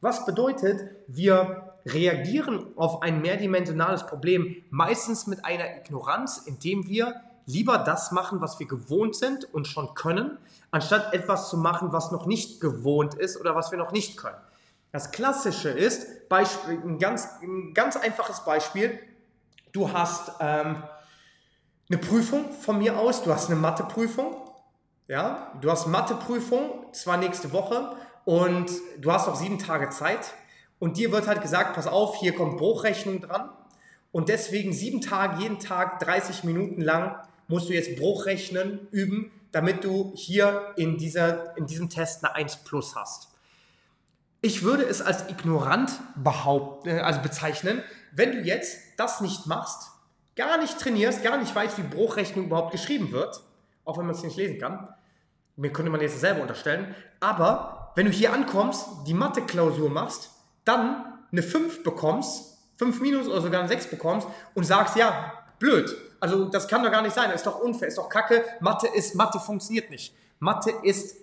Was 0.00 0.26
bedeutet, 0.26 0.90
wir 1.06 1.72
reagieren 1.86 2.66
auf 2.76 3.02
ein 3.02 3.22
mehrdimensionales 3.22 4.06
Problem 4.06 4.64
meistens 4.70 5.26
mit 5.26 5.44
einer 5.44 5.76
Ignoranz, 5.78 6.42
indem 6.46 6.86
wir 6.88 7.20
lieber 7.46 7.78
das 7.78 8.12
machen, 8.12 8.40
was 8.40 8.58
wir 8.58 8.66
gewohnt 8.66 9.16
sind 9.16 9.52
und 9.54 9.66
schon 9.66 9.94
können, 9.94 10.38
anstatt 10.70 11.14
etwas 11.14 11.48
zu 11.48 11.56
machen, 11.56 11.92
was 11.92 12.10
noch 12.10 12.26
nicht 12.26 12.60
gewohnt 12.60 13.14
ist 13.14 13.40
oder 13.40 13.54
was 13.54 13.70
wir 13.70 13.78
noch 13.78 13.92
nicht 13.92 14.16
können. 14.16 14.36
Das 14.92 15.12
Klassische 15.12 15.70
ist, 15.70 16.28
Beispiel, 16.28 16.80
ein, 16.84 16.98
ganz, 16.98 17.28
ein 17.42 17.72
ganz 17.72 17.96
einfaches 17.96 18.44
Beispiel, 18.44 18.98
du 19.72 19.92
hast 19.92 20.32
ähm, 20.40 20.82
eine 21.88 21.98
Prüfung 21.98 22.52
von 22.52 22.78
mir 22.78 22.98
aus, 22.98 23.22
du 23.22 23.32
hast 23.32 23.48
eine 23.48 23.60
Matheprüfung, 23.60 24.36
ja, 25.08 25.52
du 25.60 25.70
hast 25.70 25.86
Matheprüfung, 25.86 26.92
zwar 26.92 27.16
nächste 27.16 27.52
Woche 27.52 27.96
und 28.24 28.70
du 28.98 29.12
hast 29.12 29.28
auch 29.28 29.36
sieben 29.36 29.58
Tage 29.58 29.90
Zeit. 29.90 30.34
Und 30.78 30.96
dir 30.96 31.12
wird 31.12 31.26
halt 31.28 31.42
gesagt, 31.42 31.74
pass 31.74 31.86
auf, 31.86 32.16
hier 32.16 32.34
kommt 32.34 32.58
Bruchrechnung 32.58 33.20
dran. 33.20 33.50
Und 34.12 34.28
deswegen 34.28 34.72
sieben 34.72 35.00
Tage, 35.00 35.42
jeden 35.42 35.58
Tag 35.58 36.00
30 36.00 36.44
Minuten 36.44 36.80
lang 36.80 37.16
musst 37.48 37.68
du 37.68 37.74
jetzt 37.74 37.96
Bruchrechnen 37.96 38.88
üben, 38.90 39.30
damit 39.52 39.84
du 39.84 40.12
hier 40.14 40.74
in, 40.76 40.98
dieser, 40.98 41.56
in 41.56 41.66
diesem 41.66 41.88
Test 41.88 42.24
eine 42.24 42.34
1 42.34 42.56
plus 42.64 42.94
hast. 42.94 43.28
Ich 44.42 44.62
würde 44.62 44.84
es 44.84 45.00
als 45.00 45.28
ignorant 45.30 45.90
behaupten, 46.14 46.88
äh, 46.88 47.00
also 47.00 47.20
bezeichnen, 47.20 47.82
wenn 48.12 48.32
du 48.32 48.40
jetzt 48.42 48.78
das 48.96 49.20
nicht 49.20 49.46
machst, 49.46 49.90
gar 50.36 50.58
nicht 50.58 50.78
trainierst, 50.78 51.22
gar 51.22 51.38
nicht 51.38 51.54
weißt, 51.54 51.78
wie 51.78 51.82
Bruchrechnung 51.82 52.46
überhaupt 52.46 52.72
geschrieben 52.72 53.12
wird, 53.12 53.40
auch 53.84 53.98
wenn 53.98 54.06
man 54.06 54.14
es 54.14 54.22
nicht 54.22 54.36
lesen 54.36 54.58
kann. 54.58 54.88
Mir 55.56 55.72
könnte 55.72 55.90
man 55.90 56.00
jetzt 56.00 56.20
selber 56.20 56.42
unterstellen. 56.42 56.94
Aber 57.18 57.92
wenn 57.94 58.06
du 58.06 58.12
hier 58.12 58.32
ankommst, 58.32 58.86
die 59.06 59.14
Mathe-Klausur 59.14 59.88
machst, 59.88 60.30
dann 60.64 61.18
eine 61.32 61.42
5 61.42 61.82
bekommst, 61.82 62.58
5 62.76 63.00
minus 63.00 63.26
oder 63.26 63.40
sogar 63.40 63.60
eine 63.60 63.68
6 63.68 63.86
bekommst 63.88 64.28
und 64.54 64.64
sagst, 64.64 64.96
ja, 64.96 65.32
blöd, 65.58 65.96
also 66.26 66.46
das 66.46 66.66
kann 66.66 66.82
doch 66.82 66.90
gar 66.90 67.02
nicht 67.02 67.14
sein, 67.14 67.30
das 67.30 67.36
ist 67.36 67.46
doch 67.46 67.60
unfair, 67.60 67.86
ist 67.86 67.98
doch 67.98 68.08
kacke. 68.08 68.44
Mathe 68.58 68.88
ist, 68.88 69.14
Mathe 69.14 69.38
funktioniert 69.38 69.90
nicht. 69.90 70.12
Mathe 70.40 70.72
ist 70.82 71.16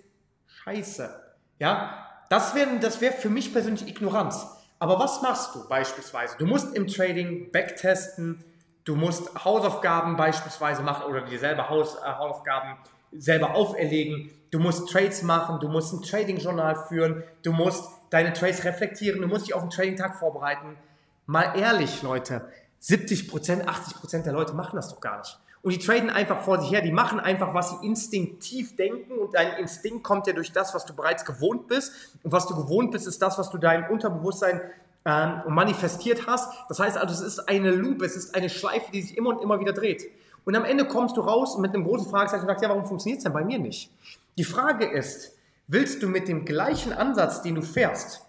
scheiße. 0.48 1.14
Ja, 1.60 2.08
das 2.30 2.56
wäre 2.56 2.80
das 2.80 3.02
wär 3.02 3.12
für 3.12 3.30
mich 3.30 3.52
persönlich 3.52 3.88
Ignoranz. 3.88 4.48
Aber 4.80 5.00
was 5.00 5.22
machst 5.22 5.56
du 5.56 5.68
beispielsweise? 5.68 6.36
Du 6.38 6.46
musst 6.46 6.74
im 6.76 6.88
Trading 6.88 7.52
backtesten, 7.52 8.44
du 8.86 8.96
musst 8.96 9.44
Hausaufgaben 9.44 10.16
beispielsweise 10.16 10.84
machen 10.84 11.06
oder 11.06 11.22
dir 11.22 11.40
selber 11.40 11.70
Haus, 11.70 11.96
äh, 11.96 12.06
Hausaufgaben 12.06 12.78
selber 13.12 13.56
auferlegen. 13.56 14.32
Du 14.52 14.60
musst 14.60 14.90
Trades 14.90 15.22
machen, 15.22 15.60
du 15.60 15.68
musst 15.68 15.94
ein 15.94 16.02
Trading-Journal 16.02 16.76
führen, 16.88 17.24
du 17.44 17.52
musst 17.52 17.90
deine 18.10 18.32
Trades 18.32 18.64
reflektieren, 18.64 19.22
du 19.22 19.28
musst 19.28 19.48
dich 19.48 19.54
auf 19.54 19.62
den 19.62 19.70
Trading-Tag 19.70 20.16
vorbereiten. 20.16 20.78
Mal 21.26 21.58
ehrlich, 21.58 22.02
Leute, 22.04 22.48
70 22.84 23.30
Prozent, 23.30 23.66
80 23.66 23.96
Prozent 23.96 24.26
der 24.26 24.34
Leute 24.34 24.54
machen 24.54 24.76
das 24.76 24.90
doch 24.90 25.00
gar 25.00 25.20
nicht. 25.20 25.40
Und 25.62 25.72
die 25.72 25.80
traden 25.80 26.10
einfach 26.10 26.42
vor 26.42 26.60
sich 26.60 26.70
her, 26.70 26.82
die 26.82 26.92
machen 26.92 27.22
einfach, 27.22 27.54
was 27.54 27.70
sie 27.70 27.86
instinktiv 27.86 28.76
denken 28.76 29.18
und 29.18 29.34
dein 29.34 29.54
Instinkt 29.54 30.04
kommt 30.04 30.28
ja 30.28 30.34
durch 30.34 30.52
das, 30.52 30.76
was 30.76 30.86
du 30.86 30.94
bereits 30.94 31.24
gewohnt 31.24 31.70
bist. 31.70 31.94
Und 32.24 32.34
was 32.34 32.46
du 32.46 32.56
gewohnt 32.56 32.92
bist, 32.92 33.08
ist 33.08 33.22
das, 33.22 33.38
was 33.38 33.50
du 33.50 33.58
deinem 33.58 33.90
Unterbewusstsein 33.90 34.60
ähm, 35.06 35.44
manifestiert 35.48 36.28
hast. 36.28 36.52
Das 36.68 36.82
heißt 36.82 36.98
also, 36.98 37.14
es 37.14 37.22
ist 37.22 37.48
eine 37.48 37.72
Loop, 37.72 38.02
es 38.02 38.18
ist 38.18 38.36
eine 38.36 38.50
Schleife, 38.50 38.92
die 38.92 39.02
sich 39.02 39.18
immer 39.18 39.30
und 39.30 39.42
immer 39.42 39.62
wieder 39.62 39.72
dreht. 39.72 40.04
Und 40.44 40.54
am 40.58 40.66
Ende 40.66 40.86
kommst 40.86 41.16
du 41.16 41.22
raus 41.22 41.58
mit 41.58 41.74
einem 41.74 41.86
großen 41.86 42.10
Fragezeichen 42.10 42.42
und 42.42 42.48
sagst, 42.48 42.64
ja, 42.64 42.70
warum 42.70 42.86
funktioniert 42.86 43.20
es 43.20 43.24
denn 43.24 43.32
bei 43.32 43.46
mir 43.46 43.60
nicht? 43.60 43.92
Die 44.38 44.44
Frage 44.44 44.86
ist, 44.86 45.38
willst 45.68 46.04
du 46.04 46.10
mit 46.10 46.28
dem 46.28 46.44
gleichen 46.44 46.92
Ansatz, 46.92 47.42
den 47.42 47.56
du 47.56 47.62
fährst, 47.62 48.26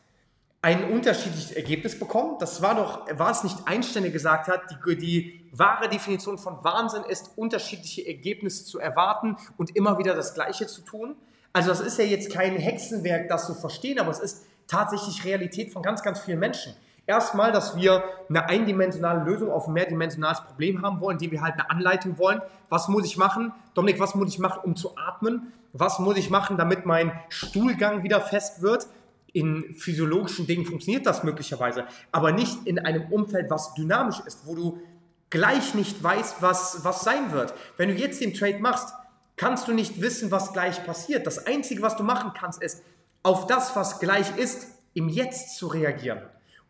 ein 0.65 0.91
unterschiedliches 0.91 1.53
Ergebnis 1.53 1.99
bekommen. 1.99 2.37
Das 2.41 2.63
war 2.63 2.75
doch, 2.75 3.07
war 3.19 3.31
es 3.31 3.45
nicht 3.45 3.59
Einstein, 3.67 4.11
gesagt 4.11 4.49
hat, 4.49 4.63
die, 4.71 4.97
die 4.97 5.47
wahre 5.53 5.91
Definition 5.91 6.39
von 6.39 6.65
Wahnsinn 6.65 7.03
ist, 7.03 7.33
unterschiedliche 7.37 8.07
Ergebnisse 8.07 8.65
zu 8.65 8.79
erwarten 8.79 9.37
und 9.59 9.77
immer 9.77 9.99
wieder 9.99 10.15
das 10.15 10.33
Gleiche 10.33 10.67
zu 10.67 10.81
tun. 10.81 11.17
Also 11.53 11.69
das 11.69 11.81
ist 11.81 11.99
ja 11.99 12.05
jetzt 12.05 12.33
kein 12.33 12.57
Hexenwerk, 12.57 13.29
das 13.29 13.47
zu 13.47 13.53
verstehen, 13.53 13.99
aber 13.99 14.11
es 14.11 14.21
ist 14.21 14.47
tatsächlich 14.67 15.27
Realität 15.27 15.71
von 15.71 15.83
ganz, 15.83 16.03
ganz 16.03 16.21
vielen 16.21 16.39
Menschen. 16.39 16.75
Erstmal, 17.07 17.53
dass 17.53 17.77
wir 17.77 18.03
eine 18.31 18.49
eindimensionale 18.49 19.23
Lösung 19.23 19.51
auf 19.51 19.67
ein 19.67 19.75
mehrdimensionales 19.75 20.41
Problem 20.41 20.81
haben 20.81 20.99
wollen, 21.03 21.19
indem 21.19 21.33
wir 21.33 21.43
halt 21.43 21.55
eine 21.55 21.69
Anleitung 21.69 22.17
wollen. 22.17 22.41
Was 22.71 22.89
muss 22.89 23.05
ich 23.05 23.19
machen? 23.19 23.53
Dominik, 23.75 24.01
was 24.01 24.15
muss 24.15 24.31
ich 24.31 24.39
machen, 24.39 24.61
um 24.65 24.77
zu 24.77 24.97
atmen? 24.97 25.53
Was 25.75 25.99
muss 25.99 26.17
ich 26.17 26.31
machen, 26.31 26.57
damit 26.57 26.87
mein 26.87 27.13
Stuhlgang 27.29 28.03
wieder 28.03 28.23
fest 28.23 28.63
wird? 28.63 28.87
In 29.35 29.75
physiologischen 29.75 30.47
Dingen 30.47 30.65
funktioniert 30.65 31.05
das 31.05 31.25
möglicherweise, 31.25 31.87
aber 32.13 32.33
nicht 32.33 32.67
in 32.67 32.79
einem 32.79 33.13
Umfeld, 33.13 33.51
was 33.51 33.75
dynamisch 33.75 34.21
ist, 34.27 34.47
wo 34.47 34.55
du 34.55 34.81
gleich 35.29 35.75
nicht 35.75 36.01
weißt, 36.01 36.37
was, 36.41 36.85
was 36.85 37.03
sein 37.03 37.33
wird. 37.33 37.53
Wenn 37.77 37.89
du 37.89 37.95
jetzt 37.97 38.21
den 38.21 38.33
Trade 38.33 38.61
machst, 38.61 38.95
kannst 39.37 39.67
du 39.67 39.75
nicht 39.75 40.01
wissen, 40.01 40.31
was 40.31 40.53
gleich 40.53 40.87
passiert. 40.87 41.27
Das 41.27 41.47
Einzige, 41.47 41.83
was 41.83 41.97
du 41.97 42.05
machen 42.05 42.31
kannst, 42.39 42.63
ist, 42.63 42.85
auf 43.25 43.49
das, 43.49 43.75
was 43.75 43.99
gleich 43.99 44.39
ist, 44.39 44.69
im 44.95 45.09
Jetzt 45.09 45.59
zu 45.59 45.67
reagieren. 45.67 46.21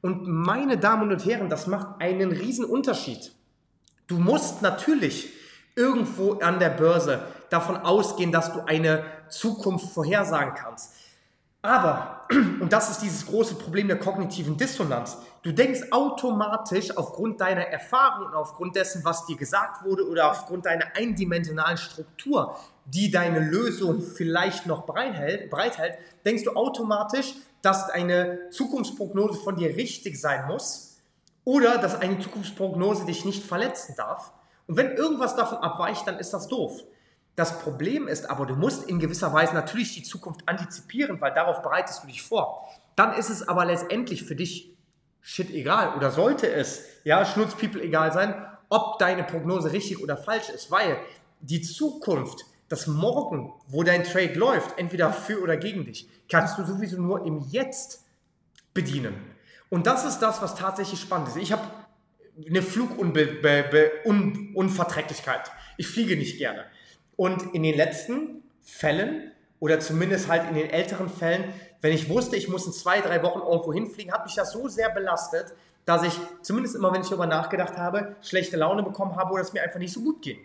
Und 0.01 0.27
meine 0.27 0.79
Damen 0.79 1.13
und 1.13 1.25
Herren, 1.27 1.51
das 1.51 1.67
macht 1.67 2.01
einen 2.01 2.33
riesen 2.33 2.65
Unterschied. 2.65 3.35
Du 4.07 4.19
musst 4.19 4.63
natürlich 4.63 5.29
irgendwo 5.77 6.39
an 6.39 6.59
der 6.59 6.71
Börse 6.71 7.27
davon 7.51 7.77
ausgehen, 7.77 8.33
dass 8.33 8.55
du 8.55 8.61
eine 8.61 9.05
Zukunft 9.29 9.93
vorhersagen 9.93 10.55
kannst. 10.55 10.95
Aber, 11.65 12.27
und 12.61 12.71
das 12.75 12.91
ist 12.91 13.01
dieses 13.01 13.25
große 13.25 13.55
Problem 13.55 13.89
der 13.89 13.99
kognitiven 13.99 14.59
Dissonanz, 14.59 15.17
du 15.43 15.51
denkst 15.51 15.81
automatisch 15.93 16.95
aufgrund 16.95 17.41
deiner 17.41 17.63
Erfahrung 17.63 18.27
und 18.27 18.35
aufgrund 18.35 18.77
dessen, 18.77 19.03
was 19.03 19.25
dir 19.25 19.37
gesagt 19.39 19.83
wurde 19.83 20.07
oder 20.07 20.31
aufgrund 20.31 20.67
deiner 20.67 20.85
eindimensionalen 20.95 21.79
Struktur, 21.79 22.55
die 22.85 23.11
deine 23.11 23.41
Lösung 23.41 24.03
vielleicht 24.03 24.67
noch 24.67 24.83
bereithält, 24.83 25.49
bereithält 25.49 25.95
denkst 26.27 26.45
du 26.45 26.51
automatisch, 26.51 27.35
dass 27.63 27.89
eine 27.89 28.51
Zukunftsprognose 28.51 29.41
von 29.41 29.57
dir 29.57 29.75
richtig 29.75 30.21
sein 30.21 30.47
muss 30.47 30.99
oder 31.45 31.79
dass 31.79 31.99
eine 31.99 32.19
Zukunftsprognose 32.19 33.07
dich 33.07 33.25
nicht 33.25 33.43
verletzen 33.43 33.95
darf. 33.97 34.33
Und 34.67 34.77
wenn 34.77 34.93
irgendwas 34.93 35.35
davon 35.35 35.59
abweicht, 35.59 36.07
dann 36.07 36.19
ist 36.19 36.35
das 36.35 36.47
doof. 36.47 36.85
Das 37.37 37.61
Problem 37.61 38.07
ist 38.07 38.31
aber, 38.31 38.47
du 38.47 38.55
musst 38.55 38.89
in 38.89 39.01
gewisser 39.01 39.33
Weise 39.33 39.55
natürlich 39.55 39.95
die 39.95 40.03
Zukunft 40.03 40.49
antizipieren, 40.49 41.21
weil 41.21 41.35
darauf 41.35 41.63
bereitest 41.63 42.03
du 42.03 42.07
dich 42.07 42.23
vor. 42.23 42.69
Dann 42.97 43.15
ist 43.15 43.29
es 43.29 43.49
aber 43.49 43.65
letztendlich 43.65 44.25
für 44.25 44.37
dich 44.37 44.77
shit 45.21 45.51
egal 45.51 45.95
oder 45.97 46.11
sollte 46.11 46.53
es, 46.53 46.85
ja, 47.03 47.25
Schnutzpeople 47.25 47.83
egal 47.83 48.13
sein, 48.13 48.47
ob 48.69 48.99
deine 48.99 49.25
Prognose 49.25 49.73
richtig 49.73 50.03
oder 50.03 50.17
falsch 50.17 50.49
ist, 50.51 50.71
weil 50.71 50.99
die 51.41 51.63
Zukunft, 51.63 52.45
das 52.69 52.87
Morgen, 52.87 53.53
wo 53.69 53.83
dein 53.83 54.05
Trade 54.05 54.35
läuft, 54.35 54.79
entweder 54.79 55.13
für 55.13 55.43
oder 55.43 55.57
gegen 55.57 55.85
dich, 55.85 56.09
kannst 56.31 56.59
du 56.59 56.65
sowieso 56.65 57.01
nur 57.01 57.27
im 57.27 57.41
Jetzt 57.51 58.05
bedienen. 58.73 59.15
Und 59.71 59.87
das 59.87 60.05
ist 60.05 60.21
das, 60.21 60.41
was 60.41 60.55
tatsächlich 60.55 61.01
spannend 61.01 61.29
ist. 61.29 61.37
Ich 61.37 61.53
habe 61.53 61.65
eine 62.47 62.63
Flugunverträglichkeit. 62.63 65.51
Ich 65.77 65.89
fliege 65.89 66.17
nicht 66.17 66.39
gerne. 66.39 66.65
Und 67.17 67.55
in 67.55 67.63
den 67.63 67.77
letzten 67.77 68.43
Fällen 68.63 69.33
oder 69.61 69.81
zumindest 69.81 70.29
halt 70.29 70.49
in 70.49 70.55
den 70.55 70.71
älteren 70.71 71.09
Fällen, 71.09 71.45
wenn 71.81 71.93
ich 71.93 72.09
wusste, 72.09 72.37
ich 72.37 72.49
muss 72.49 72.67
in 72.67 72.73
zwei, 72.73 73.01
drei 73.01 73.23
Wochen 73.23 73.41
irgendwo 73.41 73.73
hinfliegen, 73.73 74.13
hat 74.13 74.25
mich 74.25 74.35
das 74.35 74.53
so 74.53 74.69
sehr 74.69 74.91
belastet, 74.91 75.55
dass 75.85 76.03
ich 76.03 76.19
zumindest 76.43 76.77
immer, 76.77 76.93
wenn 76.93 77.03
ich 77.03 77.09
darüber 77.09 77.27
nachgedacht 77.27 77.77
habe, 77.77 78.17
schlechte 78.23 78.57
Laune 78.57 78.83
bekommen 78.83 79.17
habe 79.17 79.33
oder 79.33 79.43
es 79.43 79.53
mir 79.53 79.63
einfach 79.63 79.79
nicht 79.79 79.93
so 79.93 80.01
gut 80.01 80.23
ging. 80.23 80.39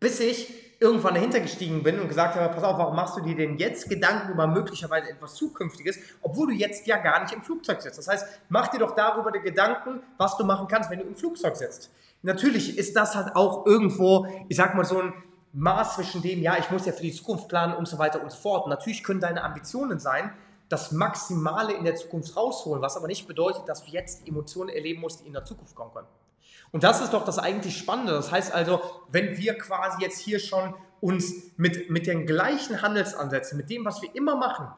Bis 0.00 0.18
ich 0.18 0.52
irgendwann 0.80 1.14
dahinter 1.14 1.40
gestiegen 1.40 1.82
bin 1.82 2.00
und 2.00 2.08
gesagt 2.08 2.34
habe, 2.34 2.52
pass 2.54 2.64
auf, 2.64 2.78
warum 2.78 2.96
machst 2.96 3.16
du 3.16 3.20
dir 3.20 3.36
denn 3.36 3.58
jetzt 3.58 3.88
Gedanken 3.88 4.32
über 4.32 4.46
möglicherweise 4.46 5.10
etwas 5.10 5.34
Zukünftiges, 5.34 5.98
obwohl 6.22 6.48
du 6.48 6.54
jetzt 6.54 6.86
ja 6.86 6.96
gar 6.96 7.22
nicht 7.22 7.34
im 7.34 7.42
Flugzeug 7.42 7.82
sitzt. 7.82 7.98
Das 7.98 8.08
heißt, 8.08 8.26
mach 8.48 8.68
dir 8.68 8.78
doch 8.78 8.94
darüber 8.94 9.30
die 9.30 9.40
Gedanken, 9.40 10.02
was 10.16 10.36
du 10.38 10.44
machen 10.44 10.68
kannst, 10.68 10.90
wenn 10.90 11.00
du 11.00 11.04
im 11.04 11.16
Flugzeug 11.16 11.54
sitzt. 11.54 11.90
Natürlich 12.22 12.78
ist 12.78 12.96
das 12.96 13.14
halt 13.14 13.36
auch 13.36 13.66
irgendwo, 13.66 14.26
ich 14.48 14.56
sag 14.56 14.74
mal 14.74 14.84
so 14.84 15.00
ein 15.00 15.12
Maß 15.52 15.96
zwischen 15.96 16.22
dem, 16.22 16.40
ja, 16.40 16.56
ich 16.58 16.70
muss 16.70 16.86
ja 16.86 16.92
für 16.92 17.02
die 17.02 17.12
Zukunft 17.12 17.48
planen 17.48 17.74
und 17.74 17.86
so 17.86 17.98
weiter 17.98 18.22
und 18.22 18.30
so 18.30 18.38
fort. 18.38 18.68
Natürlich 18.68 19.02
können 19.02 19.20
deine 19.20 19.42
Ambitionen 19.42 19.98
sein, 19.98 20.32
das 20.68 20.92
Maximale 20.92 21.74
in 21.74 21.84
der 21.84 21.96
Zukunft 21.96 22.36
rausholen, 22.36 22.80
was 22.80 22.96
aber 22.96 23.08
nicht 23.08 23.26
bedeutet, 23.26 23.68
dass 23.68 23.84
du 23.84 23.90
jetzt 23.90 24.26
Emotionen 24.28 24.70
erleben 24.70 25.00
musst, 25.00 25.20
die 25.20 25.26
in 25.26 25.32
der 25.32 25.44
Zukunft 25.44 25.74
kommen 25.74 25.92
können. 25.92 26.06
Und 26.72 26.84
das 26.84 27.00
ist 27.00 27.12
doch 27.12 27.24
das 27.24 27.38
eigentlich 27.38 27.76
Spannende. 27.76 28.12
Das 28.12 28.30
heißt 28.30 28.52
also, 28.52 28.80
wenn 29.10 29.36
wir 29.36 29.58
quasi 29.58 30.00
jetzt 30.02 30.20
hier 30.20 30.38
schon 30.38 30.74
uns 31.00 31.32
mit, 31.56 31.90
mit 31.90 32.06
den 32.06 32.26
gleichen 32.26 32.80
Handelsansätzen, 32.82 33.56
mit 33.56 33.70
dem, 33.70 33.84
was 33.84 34.00
wir 34.02 34.14
immer 34.14 34.36
machen, 34.36 34.68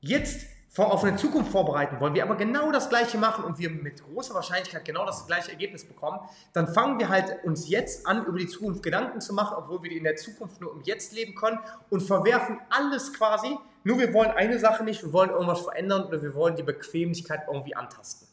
jetzt 0.00 0.46
vor, 0.70 0.92
auf 0.92 1.02
eine 1.02 1.16
Zukunft 1.16 1.50
vorbereiten 1.50 1.98
wollen, 1.98 2.14
wir 2.14 2.22
aber 2.22 2.36
genau 2.36 2.70
das 2.70 2.88
Gleiche 2.88 3.18
machen 3.18 3.42
und 3.42 3.58
wir 3.58 3.70
mit 3.70 4.04
großer 4.04 4.34
Wahrscheinlichkeit 4.34 4.84
genau 4.84 5.04
das 5.04 5.26
gleiche 5.26 5.50
Ergebnis 5.50 5.84
bekommen, 5.84 6.20
dann 6.52 6.72
fangen 6.72 7.00
wir 7.00 7.08
halt 7.08 7.42
uns 7.42 7.68
jetzt 7.68 8.06
an, 8.06 8.24
über 8.24 8.38
die 8.38 8.46
Zukunft 8.46 8.84
Gedanken 8.84 9.20
zu 9.20 9.34
machen, 9.34 9.56
obwohl 9.58 9.82
wir 9.82 9.90
in 9.90 10.04
der 10.04 10.14
Zukunft 10.14 10.60
nur 10.60 10.72
im 10.72 10.82
Jetzt 10.82 11.12
leben 11.12 11.34
können 11.34 11.58
und 11.90 12.02
verwerfen 12.02 12.60
alles 12.70 13.12
quasi. 13.12 13.58
Nur 13.82 13.98
wir 13.98 14.14
wollen 14.14 14.30
eine 14.30 14.60
Sache 14.60 14.84
nicht, 14.84 15.02
wir 15.02 15.12
wollen 15.12 15.30
irgendwas 15.30 15.62
verändern 15.62 16.04
oder 16.04 16.22
wir 16.22 16.34
wollen 16.34 16.54
die 16.54 16.62
Bequemlichkeit 16.62 17.40
irgendwie 17.48 17.74
antasten. 17.74 18.29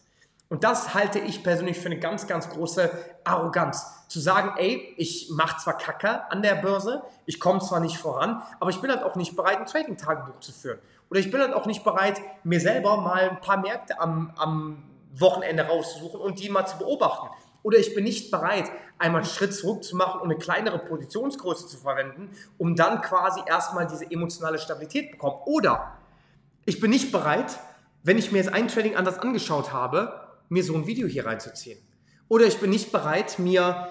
Und 0.50 0.64
das 0.64 0.94
halte 0.94 1.20
ich 1.20 1.44
persönlich 1.44 1.78
für 1.78 1.88
eine 1.88 2.00
ganz, 2.00 2.28
ganz 2.28 2.50
große 2.50 2.90
Arroganz. 3.24 3.86
Zu 4.08 4.22
sagen, 4.22 4.54
ey, 4.58 4.94
ich 4.98 5.30
mache 5.32 5.58
zwar 5.62 5.78
Kacke 5.78 6.32
an 6.32 6.42
der 6.42 6.56
Börse, 6.56 7.04
ich 7.26 7.42
komme 7.42 7.60
zwar 7.60 7.82
nicht 7.82 7.98
voran, 7.98 8.42
aber 8.60 8.70
ich 8.70 8.80
bin 8.80 8.90
halt 8.90 9.04
auch 9.04 9.16
nicht 9.16 9.36
bereit, 9.36 9.58
ein 9.58 9.66
Trading-Tagebuch 9.66 10.40
zu 10.40 10.54
führen. 10.54 10.80
Oder 11.10 11.20
ich 11.20 11.30
bin 11.30 11.42
halt 11.42 11.54
auch 11.54 11.66
nicht 11.66 11.84
bereit, 11.84 12.22
mir 12.44 12.62
selber 12.62 12.98
mal 12.98 13.30
ein 13.30 13.42
paar 13.42 13.58
Märkte 13.58 14.00
am, 14.00 14.32
am 14.38 14.84
Wochenende 15.14 15.64
rauszusuchen 15.64 16.22
und 16.22 16.40
die 16.40 16.50
mal 16.50 16.66
zu 16.66 16.78
beobachten. 16.78 17.28
Oder 17.64 17.80
ich 17.80 17.94
bin 17.96 18.06
nicht 18.06 18.32
bereit, 18.32 18.72
einmal 18.98 19.22
einen 19.22 19.30
Schritt 19.30 19.54
zurück 19.54 19.84
zu 19.84 19.98
machen 19.98 20.22
und 20.22 20.30
eine 20.30 20.38
kleinere 20.38 20.80
Positionsgröße 20.80 21.68
zu 21.68 21.78
verwenden, 21.78 22.30
um 22.58 22.78
dann 22.78 23.02
quasi 23.02 23.42
erstmal 23.46 23.88
diese 23.88 24.10
emotionale 24.10 24.58
Stabilität 24.58 25.08
zu 25.08 25.12
bekommen. 25.12 25.42
Oder 25.46 25.98
ich 26.66 26.80
bin 26.80 26.92
nicht 26.92 27.12
bereit, 27.12 27.60
wenn 28.04 28.18
ich 28.18 28.32
mir 28.32 28.38
jetzt 28.38 28.54
ein 28.54 28.70
Trading 28.70 28.96
anders 28.96 29.20
angeschaut 29.20 29.74
habe, 29.74 30.27
mir 30.50 30.64
so 30.64 30.76
ein 30.76 30.88
Video 30.88 31.08
hier 31.08 31.26
reinzuziehen. 31.26 31.80
Oder 32.30 32.46
ich 32.46 32.60
bin 32.60 32.70
nicht 32.70 32.92
bereit, 32.92 33.40
mir 33.40 33.90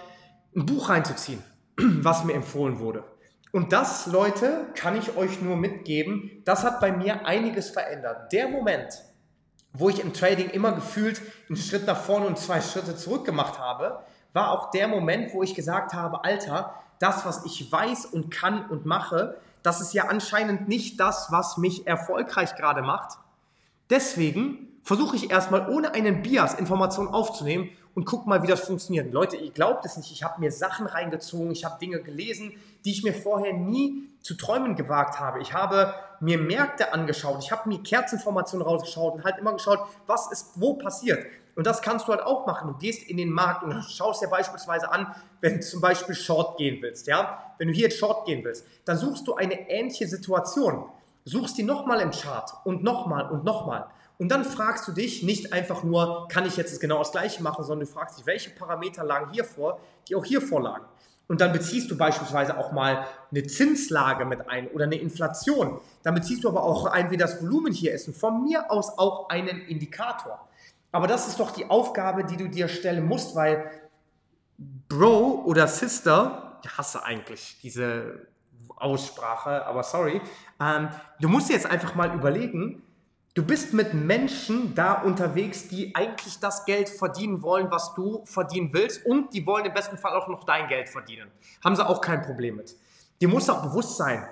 ein 0.55 0.67
Buch 0.67 0.89
reinzuziehen, 0.89 1.43
was 1.77 2.25
mir 2.25 2.35
empfohlen 2.35 2.79
wurde. 2.79 3.05
Und 3.53 3.73
das, 3.73 4.07
Leute, 4.07 4.67
kann 4.75 4.99
ich 4.99 5.17
euch 5.17 5.41
nur 5.41 5.57
mitgeben, 5.57 6.43
das 6.45 6.63
hat 6.63 6.81
bei 6.81 6.93
mir 6.93 7.25
einiges 7.27 7.71
verändert. 7.71 8.33
Der 8.33 8.49
Moment, 8.49 9.03
wo 9.73 9.89
ich 9.89 10.01
im 10.01 10.13
Trading 10.13 10.51
immer 10.51 10.73
gefühlt 10.73 11.23
einen 11.49 11.57
Schritt 11.57 11.87
nach 11.87 11.99
vorne 11.99 12.27
und 12.27 12.39
zwei 12.39 12.61
Schritte 12.61 12.97
zurück 12.97 13.25
gemacht 13.25 13.59
habe, 13.59 14.01
war 14.33 14.51
auch 14.51 14.71
der 14.71 14.89
Moment, 14.89 15.33
wo 15.33 15.43
ich 15.43 15.55
gesagt 15.55 15.95
habe, 15.95 16.25
Alter, 16.25 16.75
das, 16.99 17.25
was 17.25 17.45
ich 17.47 17.71
weiß 17.71 18.07
und 18.07 18.31
kann 18.31 18.69
und 18.69 18.85
mache, 18.85 19.39
das 19.63 19.81
ist 19.81 19.95
ja 19.95 20.09
anscheinend 20.09 20.69
nicht 20.69 21.01
das, 21.01 21.29
was 21.31 21.57
mich 21.57 21.87
erfolgreich 21.87 22.55
gerade 22.57 22.83
macht. 22.83 23.19
Deswegen 23.91 24.76
versuche 24.87 25.17
ich 25.17 25.33
erstmal 25.33 25.69
ohne 25.69 25.95
einen 25.95 26.23
Bias 26.23 26.55
Informationen 26.55 27.09
aufzunehmen 27.09 27.71
und 27.97 28.05
guck 28.05 28.29
mal, 28.29 28.45
wie 28.45 28.47
das 28.47 28.61
funktioniert. 28.61 29.13
Leute, 29.13 29.37
ihr 29.37 29.51
glaubt 29.51 29.85
es 29.85 29.97
nicht, 29.97 30.13
ich 30.13 30.23
habe 30.23 30.41
mir 30.41 30.53
Sachen 30.53 30.87
reingezogen, 30.87 31.51
ich 31.51 31.65
habe 31.65 31.81
Dinge 31.81 32.01
gelesen, 32.01 32.53
die 32.85 32.93
ich 32.93 33.03
mir 33.03 33.13
vorher 33.13 33.53
nie 33.53 34.09
zu 34.21 34.35
träumen 34.35 34.77
gewagt 34.77 35.19
habe. 35.19 35.41
Ich 35.41 35.53
habe 35.53 35.93
mir 36.21 36.39
Märkte 36.39 36.93
angeschaut, 36.93 37.43
ich 37.43 37.51
habe 37.51 37.69
mir 37.69 37.83
Kerzinformationen 37.83 38.65
rausgeschaut 38.65 39.15
und 39.15 39.25
halt 39.25 39.39
immer 39.39 39.55
geschaut, 39.55 39.81
was 40.07 40.31
ist 40.31 40.53
wo 40.55 40.75
passiert. 40.75 41.27
Und 41.57 41.67
das 41.67 41.83
kannst 41.83 42.07
du 42.07 42.13
halt 42.13 42.23
auch 42.23 42.47
machen. 42.47 42.69
Du 42.69 42.79
gehst 42.79 43.09
in 43.09 43.17
den 43.17 43.31
Markt 43.31 43.65
und 43.65 43.83
schaust 43.83 44.23
dir 44.23 44.29
beispielsweise 44.29 44.93
an, 44.93 45.13
wenn 45.41 45.55
du 45.55 45.61
zum 45.63 45.81
Beispiel 45.81 46.15
Short 46.15 46.59
gehen 46.59 46.81
willst. 46.81 47.09
Ja? 47.09 47.55
Wenn 47.59 47.69
du 47.69 47.75
hier 47.75 47.85
jetzt 47.85 47.99
Short 47.99 48.25
gehen 48.25 48.45
willst, 48.45 48.65
dann 48.85 48.99
suchst 48.99 49.27
du 49.27 49.35
eine 49.35 49.69
ähnliche 49.69 50.07
Situation. 50.07 50.85
Suchst 51.29 51.59
die 51.59 51.65
nochmal 51.65 52.01
im 52.01 52.13
Chart 52.13 52.51
und 52.65 52.85
nochmal 52.85 53.29
und 53.31 53.43
nochmal. 53.43 53.89
Und 54.17 54.31
dann 54.31 54.45
fragst 54.45 54.87
du 54.87 54.93
dich 54.93 55.25
nicht 55.25 55.53
einfach 55.53 55.83
nur, 55.83 56.29
kann 56.29 56.47
ich 56.47 56.57
jetzt 56.57 56.81
genau 56.81 56.99
das 57.01 57.11
Gleiche 57.11 57.43
machen, 57.43 57.65
sondern 57.65 57.87
du 57.87 57.93
fragst 57.93 58.17
dich, 58.17 58.27
welche 58.27 58.51
Parameter 58.51 59.03
lagen 59.03 59.33
hier 59.33 59.45
vor, 59.45 59.81
die 60.09 60.15
auch 60.15 60.25
hier 60.25 60.41
vorlagen. 60.41 60.85
Und 61.27 61.41
dann 61.41 61.53
beziehst 61.53 61.91
du 61.91 61.99
beispielsweise 61.99 62.57
auch 62.57 62.71
mal 62.71 63.05
eine 63.33 63.43
Zinslage 63.45 64.25
mit 64.25 64.49
ein 64.49 64.69
oder 64.69 64.85
eine 64.85 64.95
Inflation. 64.95 65.81
Dann 66.05 66.15
beziehst 66.15 66.45
du 66.45 66.49
aber 66.49 66.63
auch 66.63 66.87
ein, 66.87 67.11
wie 67.11 67.17
das 67.17 67.43
Volumen 67.43 67.73
hier 67.73 67.93
ist. 67.93 68.07
Und 68.07 68.17
von 68.17 68.45
mir 68.45 68.71
aus 68.71 68.97
auch 68.97 69.29
einen 69.29 69.61
Indikator. 69.63 70.49
Aber 70.93 71.09
das 71.09 71.27
ist 71.27 71.41
doch 71.41 71.51
die 71.51 71.69
Aufgabe, 71.69 72.25
die 72.25 72.37
du 72.37 72.49
dir 72.49 72.69
stellen 72.69 73.05
musst, 73.05 73.35
weil 73.35 73.69
Bro 74.89 75.43
oder 75.45 75.67
Sister, 75.67 76.61
ich 76.65 76.79
hasse 76.79 77.03
eigentlich 77.05 77.59
diese 77.61 78.29
Aussprache, 78.77 79.67
aber 79.67 79.83
sorry, 79.83 80.21
ähm, 80.61 80.89
du 81.21 81.29
musst 81.29 81.49
dir 81.49 81.55
jetzt 81.55 81.67
einfach 81.67 81.95
mal 81.95 82.15
überlegen, 82.15 82.83
Du 83.37 83.45
bist 83.45 83.75
mit 83.75 83.93
Menschen 83.93 84.75
da 84.75 84.95
unterwegs, 84.95 85.69
die 85.69 85.95
eigentlich 85.95 86.41
das 86.41 86.65
Geld 86.65 86.89
verdienen 86.89 87.43
wollen, 87.43 87.71
was 87.71 87.95
du 87.95 88.25
verdienen 88.25 88.71
willst 88.73 89.05
und 89.05 89.35
die 89.35 89.47
wollen 89.47 89.67
im 89.67 89.75
besten 89.75 89.99
Fall 89.99 90.15
auch 90.15 90.27
noch 90.27 90.45
dein 90.45 90.69
Geld 90.69 90.89
verdienen. 90.89 91.31
Haben 91.63 91.77
sie 91.77 91.87
auch 91.87 92.01
kein 92.01 92.23
Problem 92.23 92.57
mit. 92.57 92.75
Dir 93.21 93.29
muss 93.29 93.51
auch 93.51 93.63
bewusst 93.63 93.99
sein, 93.99 94.27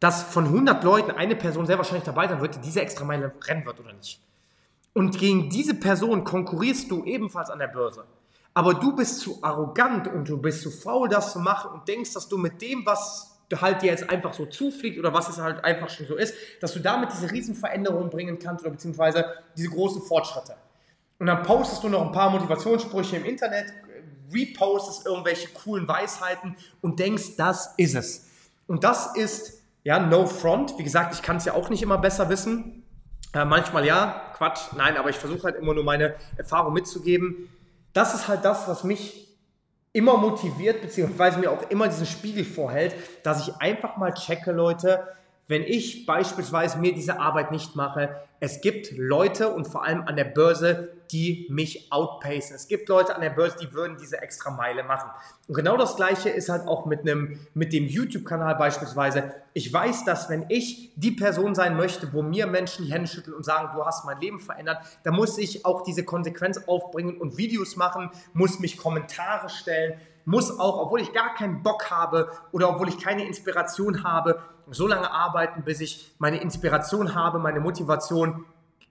dass 0.00 0.22
von 0.22 0.46
100 0.46 0.82
Leuten 0.84 1.10
eine 1.10 1.36
Person 1.36 1.66
sehr 1.66 1.76
wahrscheinlich 1.76 2.04
dabei 2.04 2.28
sein 2.28 2.40
wird, 2.40 2.54
die 2.54 2.60
diese 2.60 2.80
extra 2.80 3.04
Meile 3.04 3.30
rennen 3.46 3.66
wird 3.66 3.78
oder 3.78 3.92
nicht. 3.92 4.22
Und 4.94 5.18
gegen 5.18 5.50
diese 5.50 5.74
Person 5.74 6.24
konkurrierst 6.24 6.90
du 6.90 7.04
ebenfalls 7.04 7.50
an 7.50 7.58
der 7.58 7.68
Börse. 7.68 8.06
Aber 8.54 8.72
du 8.72 8.96
bist 8.96 9.20
zu 9.20 9.38
arrogant 9.42 10.08
und 10.08 10.30
du 10.30 10.38
bist 10.38 10.62
zu 10.62 10.70
faul, 10.70 11.10
das 11.10 11.34
zu 11.34 11.40
machen 11.40 11.72
und 11.72 11.86
denkst, 11.86 12.14
dass 12.14 12.26
du 12.26 12.38
mit 12.38 12.62
dem, 12.62 12.86
was 12.86 13.35
halt 13.54 13.82
dir 13.82 13.90
jetzt 13.90 14.10
einfach 14.10 14.34
so 14.34 14.46
zufliegt 14.46 14.98
oder 14.98 15.12
was 15.12 15.28
es 15.28 15.38
halt 15.38 15.64
einfach 15.64 15.88
schon 15.88 16.06
so 16.06 16.16
ist, 16.16 16.34
dass 16.60 16.72
du 16.72 16.80
damit 16.80 17.12
diese 17.12 17.30
Riesenveränderungen 17.30 18.10
bringen 18.10 18.38
kannst 18.38 18.64
oder 18.64 18.72
beziehungsweise 18.72 19.24
diese 19.56 19.68
großen 19.70 20.02
Fortschritte. 20.02 20.56
Und 21.18 21.26
dann 21.26 21.42
postest 21.42 21.82
du 21.82 21.88
noch 21.88 22.02
ein 22.02 22.12
paar 22.12 22.30
Motivationssprüche 22.30 23.16
im 23.16 23.24
Internet, 23.24 23.72
repostest 24.32 25.06
irgendwelche 25.06 25.48
coolen 25.48 25.86
Weisheiten 25.86 26.56
und 26.80 26.98
denkst, 26.98 27.36
das 27.36 27.74
ist 27.76 27.94
es. 27.94 28.26
Und 28.66 28.84
das 28.84 29.14
ist, 29.16 29.62
ja, 29.84 30.00
no 30.00 30.26
front. 30.26 30.76
Wie 30.78 30.82
gesagt, 30.82 31.14
ich 31.14 31.22
kann 31.22 31.36
es 31.36 31.44
ja 31.44 31.54
auch 31.54 31.70
nicht 31.70 31.82
immer 31.82 31.98
besser 31.98 32.28
wissen. 32.28 32.82
Äh, 33.32 33.44
manchmal 33.44 33.86
ja, 33.86 34.32
Quatsch, 34.36 34.72
nein, 34.76 34.96
aber 34.96 35.10
ich 35.10 35.16
versuche 35.16 35.44
halt 35.44 35.56
immer 35.56 35.74
nur 35.74 35.84
meine 35.84 36.16
Erfahrung 36.36 36.72
mitzugeben. 36.72 37.48
Das 37.92 38.14
ist 38.14 38.28
halt 38.28 38.44
das, 38.44 38.66
was 38.66 38.82
mich 38.82 39.25
immer 39.96 40.18
motiviert, 40.18 40.82
beziehungsweise 40.82 41.38
mir 41.38 41.50
auch 41.50 41.70
immer 41.70 41.88
diesen 41.88 42.04
Spiegel 42.04 42.44
vorhält, 42.44 42.94
dass 43.22 43.48
ich 43.48 43.54
einfach 43.56 43.96
mal 43.96 44.12
checke, 44.12 44.52
Leute, 44.52 45.08
wenn 45.48 45.62
ich 45.62 46.06
beispielsweise 46.06 46.78
mir 46.78 46.92
diese 46.92 47.20
Arbeit 47.20 47.52
nicht 47.52 47.76
mache, 47.76 48.16
es 48.40 48.60
gibt 48.60 48.92
Leute 48.96 49.48
und 49.50 49.66
vor 49.66 49.84
allem 49.84 50.02
an 50.02 50.16
der 50.16 50.24
Börse, 50.24 50.92
die 51.10 51.46
mich 51.48 51.90
outpacen. 51.92 52.56
Es 52.56 52.66
gibt 52.66 52.88
Leute 52.88 53.14
an 53.14 53.20
der 53.20 53.30
Börse, 53.30 53.56
die 53.60 53.72
würden 53.72 53.96
diese 53.96 54.20
extra 54.20 54.50
Meile 54.50 54.82
machen. 54.82 55.08
Und 55.46 55.54
genau 55.54 55.76
das 55.76 55.96
Gleiche 55.96 56.28
ist 56.30 56.48
halt 56.48 56.66
auch 56.66 56.84
mit, 56.84 57.00
einem, 57.00 57.38
mit 57.54 57.72
dem 57.72 57.86
YouTube-Kanal 57.86 58.56
beispielsweise. 58.56 59.32
Ich 59.54 59.72
weiß, 59.72 60.04
dass 60.04 60.28
wenn 60.28 60.46
ich 60.48 60.92
die 60.96 61.12
Person 61.12 61.54
sein 61.54 61.76
möchte, 61.76 62.12
wo 62.12 62.22
mir 62.22 62.46
Menschen 62.48 62.84
die 62.84 62.92
Hände 62.92 63.08
schütteln 63.08 63.34
und 63.34 63.44
sagen, 63.44 63.70
du 63.74 63.84
hast 63.84 64.04
mein 64.04 64.20
Leben 64.20 64.40
verändert, 64.40 64.78
dann 65.04 65.14
muss 65.14 65.38
ich 65.38 65.64
auch 65.64 65.82
diese 65.82 66.04
Konsequenz 66.04 66.60
aufbringen 66.66 67.18
und 67.18 67.38
Videos 67.38 67.76
machen, 67.76 68.10
muss 68.32 68.58
mich 68.58 68.76
Kommentare 68.76 69.48
stellen, 69.48 70.00
muss 70.26 70.58
auch, 70.58 70.78
obwohl 70.78 71.00
ich 71.00 71.14
gar 71.14 71.34
keinen 71.34 71.62
Bock 71.62 71.90
habe 71.90 72.30
oder 72.52 72.68
obwohl 72.68 72.88
ich 72.88 72.98
keine 72.98 73.24
Inspiration 73.26 74.02
habe, 74.04 74.42
so 74.70 74.86
lange 74.86 75.10
arbeiten, 75.10 75.62
bis 75.62 75.80
ich 75.80 76.12
meine 76.18 76.38
Inspiration 76.38 77.14
habe, 77.14 77.38
meine 77.38 77.60
Motivation 77.60 78.44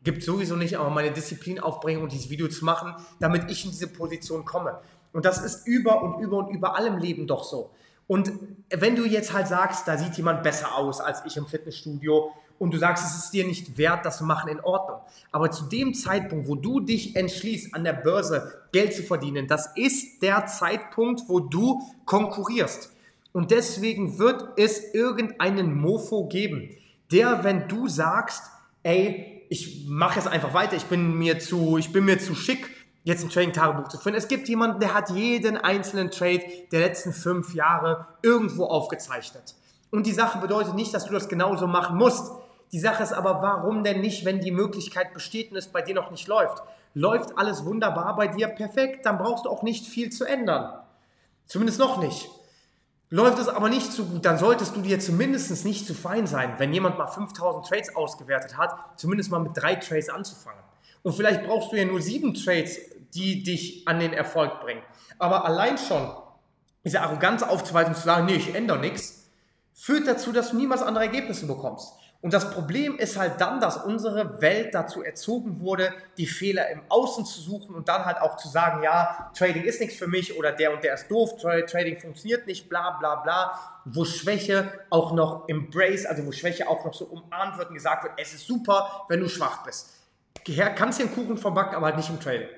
gibt 0.03 0.23
sowieso 0.23 0.55
nicht, 0.55 0.77
aber 0.77 0.89
meine 0.89 1.11
Disziplin 1.11 1.59
aufbringen 1.59 2.01
und 2.01 2.11
dieses 2.13 2.29
Video 2.29 2.47
zu 2.47 2.63
machen, 2.63 2.95
damit 3.19 3.51
ich 3.51 3.65
in 3.65 3.71
diese 3.71 3.87
Position 3.87 4.45
komme. 4.45 4.79
Und 5.11 5.25
das 5.25 5.43
ist 5.43 5.67
über 5.67 6.01
und 6.01 6.21
über 6.21 6.37
und 6.37 6.49
über 6.49 6.75
allem 6.75 6.97
Leben 6.97 7.27
doch 7.27 7.43
so. 7.43 7.71
Und 8.07 8.31
wenn 8.69 8.95
du 8.95 9.05
jetzt 9.05 9.33
halt 9.33 9.47
sagst, 9.47 9.87
da 9.87 9.97
sieht 9.97 10.15
jemand 10.15 10.43
besser 10.43 10.75
aus 10.75 10.99
als 10.99 11.23
ich 11.25 11.37
im 11.37 11.47
Fitnessstudio 11.47 12.31
und 12.57 12.73
du 12.73 12.77
sagst, 12.77 13.05
es 13.05 13.25
ist 13.25 13.31
dir 13.31 13.45
nicht 13.45 13.77
wert, 13.77 14.05
das 14.05 14.17
zu 14.17 14.23
machen, 14.23 14.49
in 14.49 14.59
Ordnung. 14.59 14.99
Aber 15.31 15.51
zu 15.51 15.65
dem 15.65 15.93
Zeitpunkt, 15.93 16.47
wo 16.47 16.55
du 16.55 16.79
dich 16.79 17.15
entschließt, 17.15 17.73
an 17.73 17.83
der 17.83 17.93
Börse 17.93 18.61
Geld 18.71 18.93
zu 18.93 19.03
verdienen, 19.03 19.47
das 19.47 19.71
ist 19.75 20.21
der 20.21 20.45
Zeitpunkt, 20.45 21.23
wo 21.27 21.39
du 21.39 21.81
konkurrierst. 22.05 22.91
Und 23.33 23.51
deswegen 23.51 24.17
wird 24.17 24.57
es 24.57 24.93
irgendeinen 24.93 25.75
Mofo 25.75 26.27
geben, 26.27 26.69
der, 27.11 27.43
wenn 27.43 27.67
du 27.67 27.87
sagst, 27.89 28.43
ey, 28.83 29.45
ich 29.49 29.85
mache 29.87 30.19
es 30.19 30.27
einfach 30.27 30.53
weiter, 30.53 30.75
ich 30.75 30.85
bin 30.85 31.17
mir 31.17 31.39
zu, 31.39 31.77
ich 31.77 31.91
bin 31.91 32.05
mir 32.05 32.17
zu 32.19 32.33
schick, 32.33 32.69
jetzt 33.05 33.23
ein 33.23 33.29
Trading-Tagebuch 33.29 33.87
zu 33.87 33.97
führen. 33.97 34.15
Es 34.15 34.27
gibt 34.27 34.49
jemanden, 34.49 34.79
der 34.79 34.93
hat 34.93 35.11
jeden 35.11 35.57
einzelnen 35.57 36.11
Trade 36.11 36.41
der 36.71 36.81
letzten 36.81 37.13
fünf 37.13 37.53
Jahre 37.53 38.07
irgendwo 38.21 38.65
aufgezeichnet. 38.65 39.55
Und 39.91 40.07
die 40.07 40.11
Sache 40.11 40.39
bedeutet 40.39 40.73
nicht, 40.73 40.93
dass 40.93 41.05
du 41.05 41.13
das 41.13 41.29
genauso 41.29 41.67
machen 41.67 41.97
musst. 41.97 42.31
Die 42.73 42.79
Sache 42.79 43.03
ist 43.03 43.13
aber, 43.13 43.41
warum 43.41 43.83
denn 43.83 44.01
nicht, 44.01 44.25
wenn 44.25 44.41
die 44.41 44.51
Möglichkeit 44.51 45.13
besteht 45.13 45.51
und 45.51 45.57
es 45.57 45.67
bei 45.67 45.83
dir 45.83 45.93
noch 45.93 46.09
nicht 46.11 46.27
läuft? 46.27 46.63
Läuft 46.95 47.37
alles 47.37 47.63
wunderbar 47.63 48.15
bei 48.15 48.27
dir 48.27 48.47
perfekt, 48.47 49.05
dann 49.05 49.19
brauchst 49.19 49.45
du 49.45 49.49
auch 49.49 49.61
nicht 49.61 49.85
viel 49.85 50.11
zu 50.11 50.25
ändern. 50.25 50.73
Zumindest 51.45 51.79
noch 51.79 52.01
nicht. 52.01 52.29
Läuft 53.11 53.37
es 53.37 53.47
aber 53.47 53.69
nicht 53.69 53.91
so 53.91 54.03
gut, 54.05 54.25
dann 54.25 54.39
solltest 54.39 54.75
du 54.75 54.81
dir 54.81 54.99
zumindest 54.99 55.63
nicht 55.63 55.85
zu 55.85 55.93
fein 55.93 56.25
sein, 56.25 56.55
wenn 56.57 56.73
jemand 56.73 56.97
mal 56.97 57.05
5000 57.05 57.67
Trades 57.67 57.95
ausgewertet 57.95 58.57
hat, 58.57 58.75
zumindest 58.95 59.29
mal 59.29 59.39
mit 59.39 59.51
drei 59.55 59.75
Trades 59.75 60.09
anzufangen. 60.09 60.63
Und 61.03 61.13
vielleicht 61.13 61.43
brauchst 61.43 61.71
du 61.71 61.75
ja 61.75 61.85
nur 61.85 62.01
sieben 62.01 62.33
Trades, 62.33 62.79
die 63.15 63.43
dich 63.43 63.87
an 63.87 63.99
den 63.99 64.13
Erfolg 64.13 64.59
bringen. 64.61 64.83
Aber 65.17 65.45
allein 65.45 65.77
schon 65.77 66.11
diese 66.83 67.01
Arroganz 67.01 67.41
aufzuweisen 67.41 67.95
zu 67.95 68.01
sagen, 68.01 68.25
nee, 68.25 68.35
ich 68.35 68.53
ändere 68.53 68.79
nichts, 68.79 69.29
führt 69.73 70.07
dazu, 70.07 70.31
dass 70.31 70.51
du 70.51 70.57
niemals 70.57 70.83
andere 70.83 71.05
Ergebnisse 71.05 71.47
bekommst. 71.47 71.93
Und 72.21 72.33
das 72.33 72.49
Problem 72.49 72.97
ist 72.97 73.19
halt 73.19 73.39
dann, 73.39 73.59
dass 73.59 73.77
unsere 73.77 74.41
Welt 74.41 74.73
dazu 74.73 75.03
erzogen 75.03 75.59
wurde, 75.59 75.93
die 76.17 76.25
Fehler 76.25 76.69
im 76.71 76.81
Außen 76.89 77.23
zu 77.23 77.39
suchen 77.39 77.75
und 77.75 77.87
dann 77.87 78.03
halt 78.05 78.19
auch 78.19 78.35
zu 78.37 78.47
sagen, 78.47 78.81
ja, 78.81 79.31
Trading 79.37 79.63
ist 79.63 79.79
nichts 79.79 79.95
für 79.95 80.07
mich 80.07 80.35
oder 80.35 80.51
der 80.51 80.73
und 80.73 80.83
der 80.83 80.95
ist 80.95 81.07
doof, 81.09 81.35
Trading 81.37 81.99
funktioniert 81.99 82.47
nicht, 82.47 82.67
bla 82.67 82.97
bla 82.99 83.17
bla, 83.17 83.59
wo 83.85 84.05
Schwäche 84.05 84.71
auch 84.89 85.11
noch 85.11 85.47
embrace, 85.49 86.07
also 86.07 86.25
wo 86.25 86.31
Schwäche 86.31 86.67
auch 86.67 86.83
noch 86.83 86.95
so 86.95 87.05
umarmt 87.05 87.59
wird 87.59 87.69
und 87.69 87.75
gesagt 87.75 88.03
wird, 88.03 88.13
es 88.17 88.33
ist 88.33 88.47
super, 88.47 89.05
wenn 89.07 89.19
du 89.19 89.29
schwach 89.29 89.63
bist. 89.63 89.91
Kannst 90.75 90.99
dir 90.99 91.03
einen 91.03 91.13
Kuchen 91.13 91.37
verbacken, 91.37 91.75
aber 91.75 91.87
halt 91.87 91.97
nicht 91.97 92.09
im 92.09 92.19
Trading. 92.19 92.49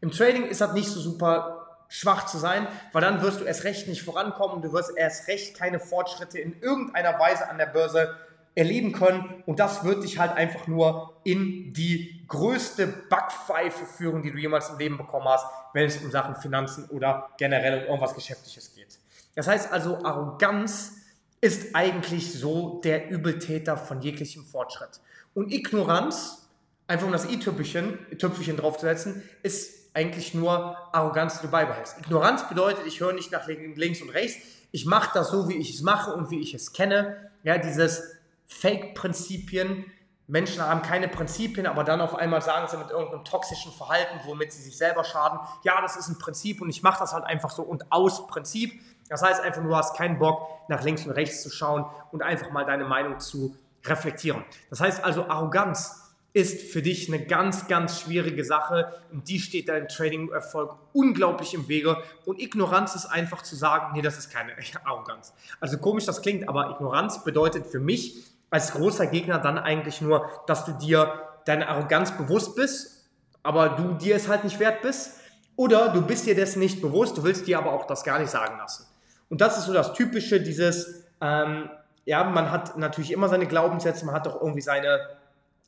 Im 0.00 0.10
Trading 0.10 0.46
ist 0.46 0.60
das 0.60 0.72
nicht 0.72 0.88
so 0.88 1.00
super 1.00 1.64
schwach 1.88 2.26
zu 2.26 2.38
sein, 2.38 2.66
weil 2.92 3.02
dann 3.02 3.22
wirst 3.22 3.40
du 3.40 3.44
erst 3.44 3.64
recht 3.64 3.88
nicht 3.88 4.02
vorankommen, 4.02 4.62
du 4.62 4.72
wirst 4.72 4.96
erst 4.96 5.28
recht 5.28 5.56
keine 5.56 5.78
Fortschritte 5.78 6.38
in 6.38 6.60
irgendeiner 6.60 7.18
Weise 7.18 7.48
an 7.48 7.58
der 7.58 7.66
Börse 7.66 8.16
erleben 8.54 8.92
können 8.92 9.42
und 9.46 9.58
das 9.58 9.84
wird 9.84 10.04
dich 10.04 10.18
halt 10.18 10.36
einfach 10.36 10.66
nur 10.66 11.20
in 11.24 11.72
die 11.72 12.24
größte 12.28 12.86
Backpfeife 12.86 13.84
führen, 13.84 14.22
die 14.22 14.30
du 14.30 14.38
jemals 14.38 14.70
im 14.70 14.78
Leben 14.78 14.96
bekommen 14.96 15.28
hast, 15.28 15.46
wenn 15.72 15.86
es 15.86 15.96
um 15.98 16.10
Sachen 16.10 16.36
Finanzen 16.36 16.88
oder 16.90 17.30
generell 17.36 17.80
um 17.80 17.84
irgendwas 17.84 18.14
Geschäftliches 18.14 18.74
geht. 18.74 18.98
Das 19.34 19.48
heißt 19.48 19.72
also, 19.72 20.04
Arroganz 20.04 20.92
ist 21.40 21.74
eigentlich 21.74 22.32
so 22.32 22.80
der 22.82 23.10
Übeltäter 23.10 23.76
von 23.76 24.00
jeglichem 24.00 24.44
Fortschritt. 24.44 25.00
Und 25.34 25.52
Ignoranz, 25.52 26.48
einfach 26.86 27.06
um 27.06 27.12
das 27.12 27.28
i-Tüpfelchen 27.28 27.98
Tüpfelchen 28.18 28.56
draufzusetzen, 28.56 29.22
ist 29.42 29.83
eigentlich 29.94 30.34
nur 30.34 30.76
Arroganz, 30.92 31.40
die 31.40 31.46
du 31.46 31.50
beibehältst. 31.50 31.98
Ignoranz 32.00 32.48
bedeutet, 32.48 32.86
ich 32.86 33.00
höre 33.00 33.12
nicht 33.12 33.32
nach 33.32 33.46
links 33.46 34.02
und 34.02 34.10
rechts, 34.10 34.36
ich 34.72 34.86
mache 34.86 35.10
das 35.14 35.30
so, 35.30 35.48
wie 35.48 35.54
ich 35.54 35.72
es 35.72 35.82
mache 35.82 36.12
und 36.12 36.30
wie 36.30 36.40
ich 36.40 36.52
es 36.52 36.72
kenne. 36.72 37.30
Ja, 37.44 37.58
dieses 37.58 38.02
Fake-Prinzipien. 38.46 39.84
Menschen 40.26 40.62
haben 40.62 40.82
keine 40.82 41.06
Prinzipien, 41.06 41.66
aber 41.66 41.84
dann 41.84 42.00
auf 42.00 42.16
einmal 42.16 42.42
sagen 42.42 42.66
sie 42.68 42.76
mit 42.78 42.90
irgendeinem 42.90 43.24
toxischen 43.24 43.70
Verhalten, 43.72 44.20
womit 44.24 44.52
sie 44.52 44.62
sich 44.62 44.76
selber 44.76 45.04
schaden, 45.04 45.38
ja, 45.62 45.80
das 45.82 45.96
ist 45.96 46.08
ein 46.08 46.18
Prinzip 46.18 46.60
und 46.60 46.70
ich 46.70 46.82
mache 46.82 46.98
das 46.98 47.12
halt 47.12 47.24
einfach 47.24 47.50
so 47.50 47.62
und 47.62 47.92
aus 47.92 48.26
Prinzip. 48.26 48.72
Das 49.08 49.22
heißt 49.22 49.42
einfach, 49.42 49.62
du 49.62 49.76
hast 49.76 49.96
keinen 49.96 50.18
Bock, 50.18 50.48
nach 50.68 50.82
links 50.82 51.04
und 51.04 51.12
rechts 51.12 51.42
zu 51.42 51.50
schauen 51.50 51.84
und 52.10 52.22
einfach 52.22 52.50
mal 52.50 52.64
deine 52.64 52.84
Meinung 52.84 53.20
zu 53.20 53.54
reflektieren. 53.84 54.44
Das 54.70 54.80
heißt 54.80 55.04
also, 55.04 55.28
Arroganz 55.28 56.03
ist 56.34 56.72
für 56.72 56.82
dich 56.82 57.08
eine 57.08 57.24
ganz, 57.24 57.68
ganz 57.68 58.00
schwierige 58.00 58.44
Sache 58.44 58.92
und 59.12 59.28
die 59.28 59.38
steht 59.38 59.68
deinem 59.68 59.88
Trading-Erfolg 59.88 60.76
unglaublich 60.92 61.54
im 61.54 61.68
Wege. 61.68 61.96
Und 62.26 62.40
Ignoranz 62.40 62.96
ist 62.96 63.06
einfach 63.06 63.42
zu 63.42 63.54
sagen, 63.54 63.92
nee, 63.94 64.02
das 64.02 64.18
ist 64.18 64.30
keine 64.30 64.52
Arroganz. 64.84 65.32
Also 65.60 65.78
komisch 65.78 66.04
das 66.04 66.20
klingt, 66.20 66.48
aber 66.48 66.70
Ignoranz 66.70 67.24
bedeutet 67.24 67.66
für 67.68 67.78
mich, 67.78 68.16
als 68.50 68.72
großer 68.72 69.06
Gegner 69.06 69.38
dann 69.38 69.58
eigentlich 69.58 70.00
nur, 70.00 70.28
dass 70.46 70.64
du 70.64 70.72
dir 70.72 71.22
deine 71.44 71.68
Arroganz 71.68 72.16
bewusst 72.16 72.56
bist, 72.56 73.08
aber 73.42 73.70
du 73.70 73.94
dir 73.94 74.16
es 74.16 74.28
halt 74.28 74.44
nicht 74.44 74.58
wert 74.58 74.82
bist. 74.82 75.20
Oder 75.56 75.90
du 75.90 76.02
bist 76.02 76.26
dir 76.26 76.34
dessen 76.34 76.58
nicht 76.58 76.82
bewusst, 76.82 77.16
du 77.16 77.22
willst 77.22 77.46
dir 77.46 77.58
aber 77.58 77.72
auch 77.72 77.86
das 77.86 78.02
gar 78.02 78.18
nicht 78.18 78.30
sagen 78.30 78.58
lassen. 78.58 78.86
Und 79.28 79.40
das 79.40 79.56
ist 79.56 79.66
so 79.66 79.72
das 79.72 79.92
Typische, 79.92 80.40
dieses, 80.40 81.04
ähm, 81.20 81.70
ja, 82.04 82.24
man 82.24 82.50
hat 82.50 82.76
natürlich 82.76 83.12
immer 83.12 83.28
seine 83.28 83.46
Glaubenssätze, 83.46 84.04
man 84.04 84.14
hat 84.16 84.26
doch 84.26 84.40
irgendwie 84.40 84.60
seine, 84.60 85.00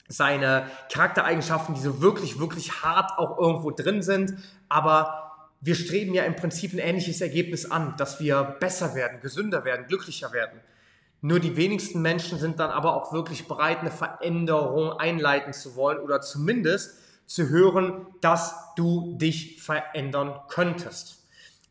seine 0.09 0.71
Charaktereigenschaften, 0.93 1.75
die 1.75 1.81
so 1.81 2.01
wirklich, 2.01 2.39
wirklich 2.39 2.83
hart 2.83 3.19
auch 3.19 3.39
irgendwo 3.39 3.71
drin 3.71 4.03
sind, 4.03 4.35
aber 4.69 5.27
wir 5.61 5.75
streben 5.75 6.15
ja 6.15 6.25
im 6.25 6.37
Prinzip 6.37 6.73
ein 6.73 6.79
ähnliches 6.79 7.21
Ergebnis 7.21 7.71
an, 7.71 7.95
dass 7.97 8.21
wir 8.21 8.57
besser 8.61 8.95
werden, 8.95 9.21
gesünder 9.21 9.65
werden, 9.65 9.87
glücklicher 9.87 10.33
werden. 10.33 10.61
Nur 11.23 11.41
die 11.41 11.57
wenigsten 11.57 12.03
Menschen 12.03 12.39
sind 12.39 12.61
dann 12.61 12.71
aber 12.71 12.95
auch 12.95 13.13
wirklich 13.13 13.49
bereit, 13.49 13.81
eine 13.81 13.91
Veränderung 13.91 14.93
einleiten 14.93 15.53
zu 15.53 15.75
wollen 15.75 15.99
oder 15.99 16.21
zumindest 16.21 16.99
zu 17.27 17.49
hören, 17.49 18.07
dass 18.21 18.55
du 18.77 19.17
dich 19.17 19.61
verändern 19.61 20.39
könntest. 20.49 21.16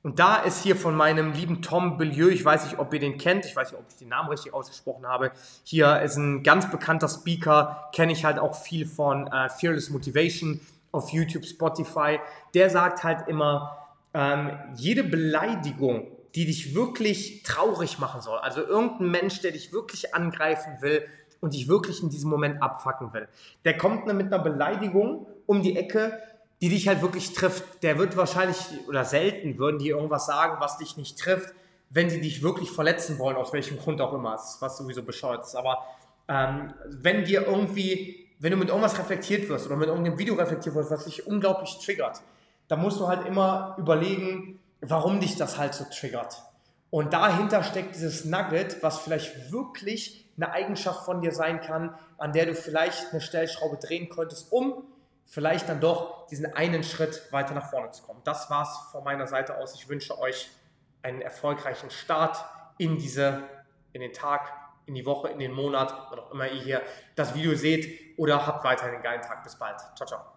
Und 0.05 0.19
da 0.19 0.35
ist 0.35 0.61
hier 0.61 0.75
von 0.75 0.95
meinem 0.95 1.33
lieben 1.33 1.63
Tom 1.63 1.97
Bellieu, 1.97 2.29
ich 2.29 2.45
weiß 2.45 2.65
nicht, 2.65 2.77
ob 2.77 2.93
ihr 2.93 2.99
den 2.99 3.17
kennt, 3.17 3.43
ich 3.45 3.55
weiß 3.55 3.71
nicht, 3.71 3.79
ob 3.79 3.87
ich 3.89 3.95
den 3.95 4.09
Namen 4.09 4.29
richtig 4.29 4.53
ausgesprochen 4.53 5.07
habe. 5.07 5.31
Hier 5.63 5.99
ist 6.01 6.15
ein 6.15 6.43
ganz 6.43 6.69
bekannter 6.69 7.09
Speaker, 7.09 7.89
kenne 7.91 8.11
ich 8.11 8.23
halt 8.23 8.37
auch 8.37 8.55
viel 8.55 8.85
von 8.85 9.25
äh, 9.25 9.49
Fearless 9.49 9.89
Motivation 9.89 10.61
auf 10.91 11.09
YouTube, 11.09 11.43
Spotify. 11.43 12.19
Der 12.53 12.69
sagt 12.69 13.03
halt 13.03 13.27
immer, 13.27 13.79
ähm, 14.13 14.51
jede 14.75 15.03
Beleidigung 15.03 16.11
die 16.35 16.45
dich 16.45 16.75
wirklich 16.75 17.43
traurig 17.43 17.97
machen 17.97 18.21
soll. 18.21 18.37
Also 18.39 18.61
irgendein 18.61 19.09
Mensch, 19.09 19.39
der 19.39 19.51
dich 19.51 19.71
wirklich 19.71 20.13
angreifen 20.13 20.81
will 20.81 21.07
und 21.39 21.53
dich 21.53 21.69
wirklich 21.69 22.03
in 22.03 22.09
diesem 22.09 22.29
Moment 22.29 22.61
abfacken 22.61 23.13
will. 23.13 23.27
Der 23.63 23.77
kommt 23.77 24.05
mit 24.05 24.27
einer 24.27 24.43
Beleidigung 24.43 25.27
um 25.45 25.61
die 25.61 25.77
Ecke, 25.77 26.19
die 26.65 26.69
dich 26.69 26.87
halt 26.87 27.03
wirklich 27.03 27.31
trifft. 27.33 27.83
Der 27.83 27.99
wird 27.99 28.17
wahrscheinlich 28.17 28.57
oder 28.87 29.05
selten 29.05 29.59
würden 29.59 29.77
die 29.77 29.89
irgendwas 29.89 30.25
sagen, 30.25 30.55
was 30.59 30.79
dich 30.79 30.97
nicht 30.97 31.19
trifft, 31.19 31.53
wenn 31.91 32.09
sie 32.09 32.19
dich 32.19 32.41
wirklich 32.41 32.71
verletzen 32.71 33.19
wollen, 33.19 33.37
aus 33.37 33.53
welchem 33.53 33.77
Grund 33.77 34.01
auch 34.01 34.13
immer, 34.13 34.33
was 34.33 34.77
sowieso 34.77 35.03
bescheuert 35.03 35.45
ist. 35.45 35.55
Aber 35.55 35.85
ähm, 36.27 36.73
wenn 36.87 37.23
dir 37.23 37.45
irgendwie, 37.45 38.31
wenn 38.39 38.49
du 38.49 38.57
mit 38.57 38.69
irgendwas 38.69 38.97
reflektiert 38.97 39.47
wirst 39.47 39.67
oder 39.67 39.75
mit 39.75 39.89
irgendeinem 39.89 40.17
Video 40.17 40.33
reflektiert 40.33 40.73
wirst, 40.73 40.89
was 40.89 41.05
dich 41.05 41.27
unglaublich 41.27 41.77
triggert, 41.85 42.23
dann 42.67 42.81
musst 42.81 42.99
du 42.99 43.07
halt 43.07 43.27
immer 43.27 43.75
überlegen, 43.77 44.59
warum 44.81 45.19
dich 45.19 45.35
das 45.35 45.59
halt 45.59 45.75
so 45.75 45.85
triggert. 45.93 46.41
Und 46.89 47.13
dahinter 47.13 47.61
steckt 47.61 47.93
dieses 47.93 48.25
Nugget, 48.25 48.81
was 48.81 49.01
vielleicht 49.01 49.51
wirklich 49.51 50.27
eine 50.35 50.51
Eigenschaft 50.51 51.05
von 51.05 51.21
dir 51.21 51.31
sein 51.31 51.61
kann, 51.61 51.93
an 52.17 52.33
der 52.33 52.47
du 52.47 52.55
vielleicht 52.55 53.11
eine 53.11 53.21
Stellschraube 53.21 53.77
drehen 53.77 54.09
könntest, 54.09 54.51
um 54.51 54.83
vielleicht 55.25 55.69
dann 55.69 55.79
doch 55.79 56.27
diesen 56.27 56.53
einen 56.53 56.83
Schritt 56.83 57.31
weiter 57.31 57.53
nach 57.53 57.69
vorne 57.69 57.91
zu 57.91 58.03
kommen. 58.03 58.21
Das 58.23 58.49
war's 58.49 58.89
von 58.91 59.03
meiner 59.03 59.27
Seite 59.27 59.57
aus. 59.57 59.75
Ich 59.75 59.89
wünsche 59.89 60.17
euch 60.19 60.49
einen 61.01 61.21
erfolgreichen 61.21 61.89
Start 61.91 62.43
in 62.77 62.97
diese, 62.97 63.43
in 63.93 64.01
den 64.01 64.13
Tag, 64.13 64.51
in 64.85 64.95
die 64.95 65.05
Woche, 65.05 65.29
in 65.29 65.39
den 65.39 65.51
Monat, 65.51 65.93
wann 66.09 66.19
auch 66.19 66.31
immer 66.31 66.47
ihr 66.47 66.61
hier 66.61 66.81
das 67.15 67.33
Video 67.33 67.55
seht 67.55 68.17
oder 68.17 68.45
habt 68.45 68.63
weiterhin 68.63 68.95
einen 68.95 69.03
geilen 69.03 69.21
Tag. 69.21 69.43
Bis 69.43 69.55
bald. 69.55 69.79
Ciao, 69.95 70.07
ciao. 70.07 70.34